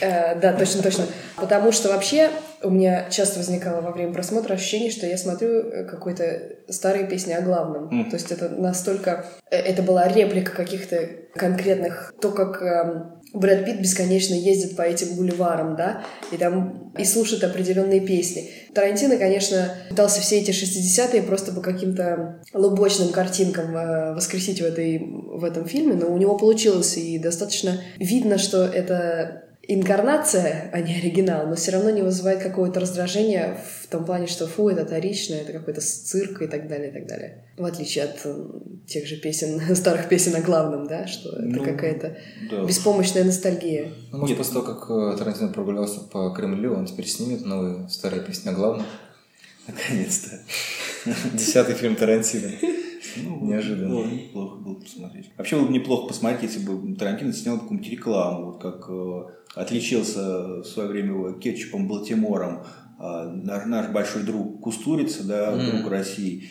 [0.00, 1.06] Э, да, точно, точно.
[1.36, 2.30] Потому что вообще
[2.62, 7.32] у меня часто возникало во время просмотра ощущение, что я смотрю э, какой-то старые песни
[7.32, 7.88] о главном.
[7.88, 8.10] Mm.
[8.10, 9.26] То есть это настолько...
[9.50, 12.12] Это была реплика каких-то конкретных...
[12.20, 17.44] То, как эм, Брэд Питт бесконечно ездит по этим бульварам, да, и там и слушает
[17.44, 18.50] определенные песни.
[18.74, 24.98] Тарантино, конечно, пытался все эти 60-е просто по каким-то лубочным картинкам э, воскресить в, этой,
[24.98, 30.94] в этом фильме, но у него получилось, и достаточно видно, что это инкарнация, а не
[30.96, 35.34] оригинал, но все равно не вызывает какого-то раздражения в том плане, что фу, это вторично,
[35.34, 37.44] это какой-то цирк и так далее, и так далее.
[37.56, 38.24] В отличие от
[38.86, 42.16] тех же песен, старых песен о главном, да, что это ну, какая-то
[42.50, 42.64] да.
[42.64, 43.92] беспомощная ностальгия.
[44.12, 48.22] Ну, может, после того, как э, Тарантино прогулялся по Кремлю, он теперь снимет новые старые
[48.22, 48.86] песни о главном.
[49.66, 50.40] Наконец-то.
[51.34, 52.52] Десятый фильм Тарантино.
[53.16, 53.88] Ну, Неожиданно.
[53.88, 55.30] Было неплохо было посмотреть.
[55.36, 59.22] Вообще было бы неплохо посмотреть, если бы Тарантино снял какую-нибудь рекламу, вот как э,
[59.54, 62.62] отличился в свое время кетчупом Балтимором
[62.98, 65.70] э, наш, наш большой друг Кустурица, да, mm.
[65.70, 66.48] друг России.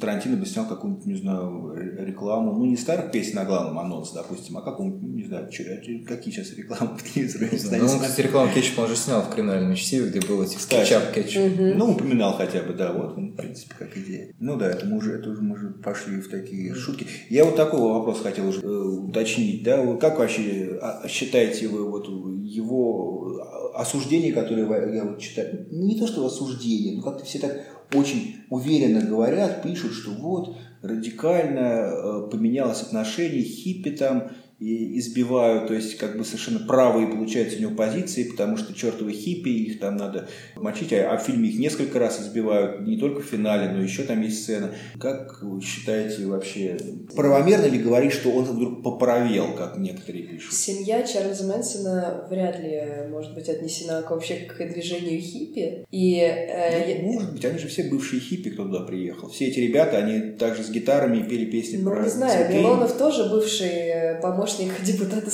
[0.00, 4.58] Тарантино бы снял какую-нибудь, не знаю, рекламу, ну, не старых песен на главном анонс, допустим,
[4.58, 7.46] а какую-нибудь, не знаю, какие сейчас рекламы по телевизору.
[7.78, 11.12] Ну, он, кстати, рекламу кетчупа он же снял в криминальном чтиве, где было типа кетчуп,
[11.14, 11.44] кетчуп.
[11.44, 11.62] Угу.
[11.76, 14.34] Ну, упоминал хотя бы, да, вот, в принципе, как идея.
[14.38, 17.06] Ну да, это мы уже, это уже мы уже пошли в такие шутки.
[17.30, 22.06] Я вот такой вопрос хотел уже э, уточнить, да, как вообще а, считаете вы вот
[22.06, 23.40] его
[23.74, 29.00] осуждение, которое я вот читаю, не то что осуждение, но как-то все так очень уверенно
[29.00, 36.16] говорят, пишут, что вот радикально э, поменялось отношение, хиппи там и избивают, то есть как
[36.16, 40.92] бы совершенно правые получаются у него позиции, потому что чертовы хиппи, их там надо мочить,
[40.92, 44.20] а, а в фильме их несколько раз избивают, не только в финале, но еще там
[44.22, 44.72] есть сцена.
[44.98, 46.76] Как вы считаете вообще,
[47.14, 50.52] правомерно ли говорить, что он вдруг поправел, как некоторые пишут?
[50.52, 55.84] Семья Чарльза Мэнсона вряд ли может быть отнесена к, вообще к движению хиппи.
[55.90, 59.28] И, э, ну, может быть, они же все бывшие хиппи, кто туда приехал.
[59.28, 62.60] Все эти ребята, они также с гитарами пели песни ну, про не знаю, цветей.
[62.60, 65.30] Милонов тоже бывший э, помощник депутата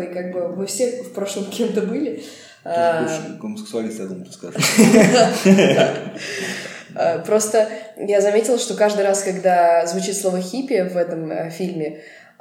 [0.00, 2.22] и как бы мы все в прошлом кем-то были.
[2.64, 4.64] А, Бывший гомосексуалист, я думаю, ты скажешь.
[6.94, 7.68] А, Просто
[7.98, 12.00] я заметила, что каждый раз, когда звучит слово хиппи в этом э, фильме, а,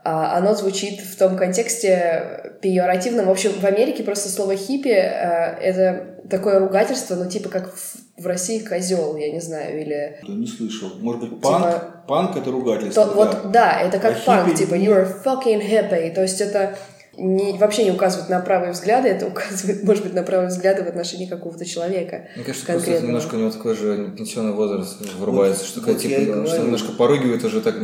[0.09, 3.25] оно звучит в том контексте пиоративном.
[3.25, 8.21] В общем, в Америке просто слово хиппи э, это такое ругательство, ну типа как в,
[8.21, 10.89] в России козел, я не знаю, или Да, не слышал.
[10.99, 11.65] Может быть, панк?
[11.65, 13.05] Типа- Панк это ругательство.
[13.05, 16.75] то, вот да, это как А панк, хиппи- типа you're fucking hippie, то есть это
[17.17, 20.87] не, вообще не указывает на правые взгляды, это указывает, может быть, на правые взгляды в
[20.87, 22.27] отношении какого-то человека.
[22.35, 23.07] Мне кажется, просто конкретного.
[23.07, 27.43] немножко у него такой же пенсионный возраст врубается, Вот- что, вот типа, что немножко поругивает
[27.43, 27.75] уже так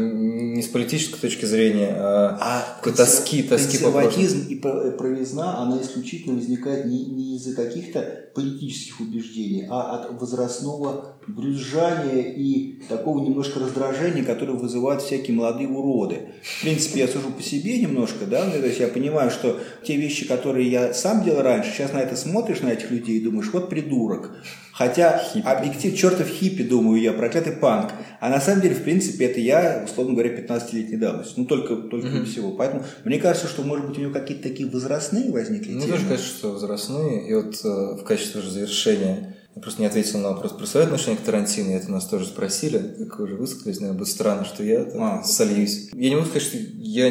[0.53, 6.85] не с политической точки зрения, а, А тоски, тоски консерватизм и правизна, она исключительно возникает
[6.85, 14.53] не, не из-за каких-то политических убеждений, а от возрастного брюзжания и такого немножко раздражения, которое
[14.53, 16.29] вызывают всякие молодые уроды.
[16.43, 19.97] В принципе, я сужу по себе немножко, да, ну, то есть я понимаю, что те
[19.97, 23.49] вещи, которые я сам делал раньше, сейчас на это смотришь, на этих людей, и думаешь,
[23.51, 24.31] вот придурок.
[24.73, 27.91] Хотя объектив, чертов хиппи, думаю я, проклятый панк.
[28.19, 31.33] А на самом деле, в принципе, это я, условно говоря, 15-летней давности.
[31.37, 32.51] Ну, только, только и всего.
[32.53, 35.93] Поэтому мне кажется, что, может быть, у него какие-то такие возрастные возникли Мне темы.
[35.93, 37.29] тоже кажется, что возрастные.
[37.29, 37.67] И вот э,
[38.01, 41.69] в качестве уже завершения я просто не ответил на вопрос про свое отношение к Тарантино.
[41.73, 42.79] Это нас тоже спросили.
[42.97, 45.23] Вы уже высказались, наверное, будет странно, что я так А.
[45.23, 45.91] сольюсь.
[45.93, 47.09] Я не могу сказать, что я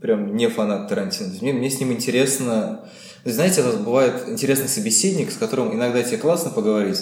[0.00, 1.34] прям не фанат Тарантино.
[1.42, 2.88] Мне, мне с ним интересно...
[3.26, 7.00] Знаете, это бывает интересный собеседник, с которым иногда тебе классно поговорить,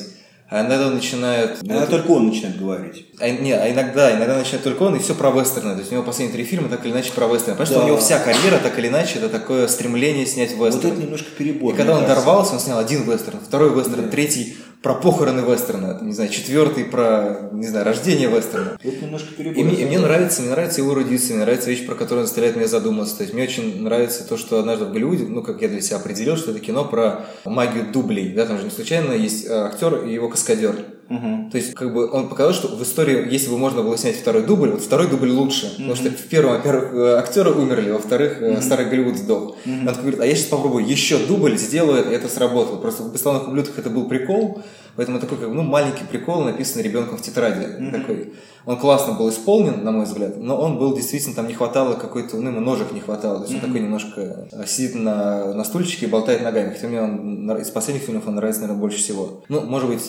[0.49, 1.59] а иногда он начинает...
[1.62, 3.07] Она вот- только он начинает говорить.
[3.20, 5.72] а, не, а иногда, иногда начинает только он, и все про вестерны.
[5.75, 7.53] То есть у него последние три фильма так или иначе про вестерны.
[7.59, 7.85] Потому что Да.
[7.85, 10.93] у него вся карьера так или иначе это такое стремление снять Вот вестерн.
[10.95, 11.75] это немножко перебор.
[11.75, 12.16] И когда он кажется.
[12.25, 14.09] дорвался, он снял один вестерн, второй вестерн, Да.
[14.09, 18.78] третий про похороны вестерна, там, не знаю, четвертый про, не знаю, рождение вестерна.
[18.82, 19.59] Это немножко перебор.
[19.59, 22.26] И мне, и мне нравится, мне нравится его эрудиция, мне нравится вещь, про которую он
[22.26, 23.16] заставляет меня задуматься.
[23.16, 25.97] То есть мне очень нравится то, что однажды в Голливуде, ну, как я для себя
[25.97, 28.35] определил, что это кино про магию дублей.
[28.35, 30.76] Да, там же не случайно есть э, актер и его каскадер.
[31.14, 31.50] Мгм.
[31.50, 34.44] То есть, как бы он показал, что в истории, если бы можно было снять второй
[34.44, 35.70] дубль, вот второй дубль лучше.
[35.76, 39.56] Потому что в первом, во-первых, э, актеры умерли, во-вторых, э, старый Голливуд сдох.
[39.66, 42.76] Он такой говорит, а я сейчас попробую еще дубль, сделаю и это сработало.
[42.76, 44.62] Просто в «Бесславных ублюдках» это был прикол,
[44.97, 47.90] поэтому такой, как, ну, маленький прикол, написанный ребенком в тетради.
[47.90, 48.32] Такой.
[48.66, 52.36] Он классно был исполнен, на мой взгляд, но он был действительно, там не хватало какой-то,
[52.38, 53.38] ну, ему ножек не хватало.
[53.38, 56.70] То есть он такой немножко э, сидит на, на стульчике и болтает ногами.
[56.70, 59.42] Хотя мне он, из последних фильмов он нравится, наверное, больше всего.
[59.49, 60.03] Ну, может быть,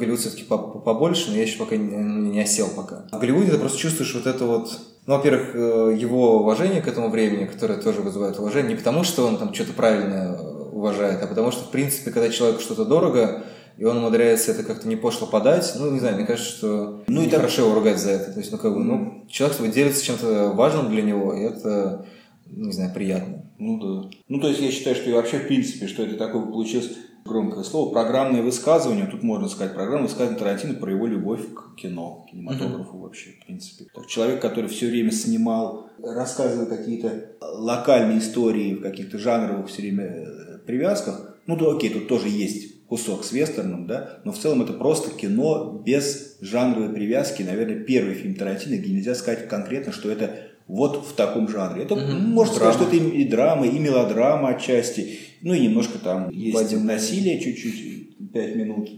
[0.00, 1.96] Голливуд все-таки побольше, но я еще пока не,
[2.30, 3.04] не осел пока.
[3.12, 4.70] В Голливуде ты просто чувствуешь вот это вот
[5.06, 9.26] ну, во-первых, э, его уважение к этому времени, которое тоже вызывает уважение, не потому, что
[9.26, 13.44] он там что-то правильно э, уважает, а потому что, в принципе, когда человеку что-то дорого,
[13.80, 17.22] и он умудряется это как-то не пошло подать, ну, не знаю, мне кажется, что Ну,
[17.22, 18.30] и так- хорошо его ругать за это.
[18.30, 22.04] То есть, ну, как бы, ну, человек свой делится чем-то важным для него, и это,
[22.46, 23.46] не знаю, приятно.
[23.58, 24.10] Ну да.
[24.28, 26.90] Ну, то есть я считаю, что и вообще, в принципе, что это такое получилось
[27.24, 32.26] громкое слово, программное высказывание, тут можно сказать, программное высказывание Тарантино про его любовь к кино,
[32.26, 33.86] к кинематографу вообще, в принципе.
[33.94, 40.04] Так, человек, который все время снимал, рассказывал какие-то локальные истории в каких-то жанровых все время
[40.04, 44.62] э, привязках, ну да, окей, тут тоже есть кусок с вестерном, да, но в целом
[44.62, 47.44] это просто кино без жанровой привязки.
[47.44, 51.84] Наверное, первый фильм Тарантино, где нельзя сказать конкретно, что это вот в таком жанре.
[51.84, 56.30] Это можно сказать, что это и, и драма, и мелодрама отчасти, ну и немножко там
[56.30, 56.84] есть Вадим.
[56.84, 58.90] насилие чуть-чуть, пять минут.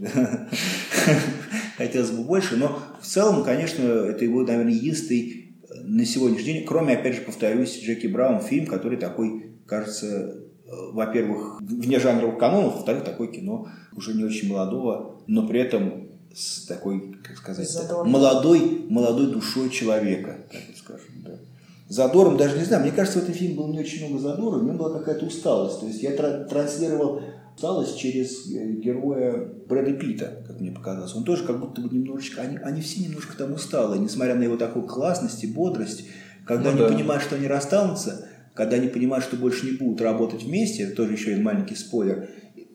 [1.77, 6.65] Хотелось бы больше, но в целом, конечно, это его, наверное, единственный э, на сегодняшний день,
[6.65, 10.42] кроме, опять же, повторюсь, Джеки Браун фильм, который такой, кажется,
[10.93, 16.65] во-первых, вне жанровых канонов, во-вторых, такое кино уже не очень молодого, но при этом с
[16.67, 18.11] такой, как сказать, Задорным.
[18.13, 21.33] молодой, молодой душой человека, так скажем, да.
[21.89, 24.65] Задором, даже не знаю, мне кажется, в этом фильме было не очень много задора, в
[24.65, 25.81] нем была какая-то усталость.
[25.81, 27.21] То есть я тра- транслировал
[27.55, 31.15] усталость через э, героя Брэда Питта, как мне показалось.
[31.15, 34.57] Он тоже как будто бы немножечко, они, они все немножко там усталые, несмотря на его
[34.57, 36.05] такую классность и бодрость.
[36.47, 36.89] Когда Ну они да.
[36.89, 41.15] понимают, что они расстанутся, когда они понимают, что больше не будут работать вместе, это тоже
[41.15, 42.29] еще один маленький спойлер,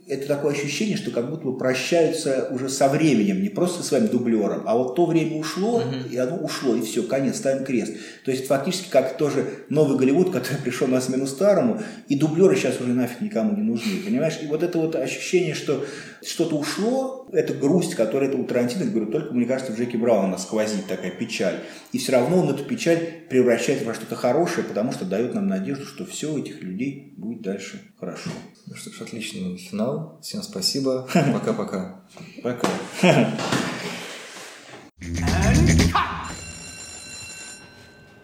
[0.08, 4.08] это такое ощущение, что как будто бы прощаются уже со временем, не просто со своим
[4.08, 7.94] дублером, а вот то время ушло, и оно ушло, и все, конец, ставим крест.
[8.24, 12.80] То есть фактически как тоже новый Голливуд, который пришел на смену старому, и дублеры сейчас
[12.80, 14.40] уже нафиг никому не нужны, понимаешь?
[14.42, 15.86] И вот это вот ощущение, что
[16.26, 20.38] что-то ушло, это грусть, которая это у Тарантино, говорю, только, мне кажется, в Джеки Брауна
[20.38, 21.60] сквозит такая печаль.
[21.92, 25.86] И все равно он эту печаль превращает во что-то хорошее, потому что дает нам надежду,
[25.86, 28.30] что все у этих людей будет дальше хорошо.
[28.66, 30.20] Ну что ж, отличный финал.
[30.22, 31.08] Всем спасибо.
[31.34, 32.02] Пока-пока.
[32.44, 32.68] Пока.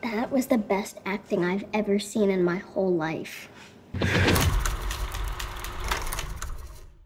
[0.01, 3.49] That was the best acting I've ever seen in my whole life.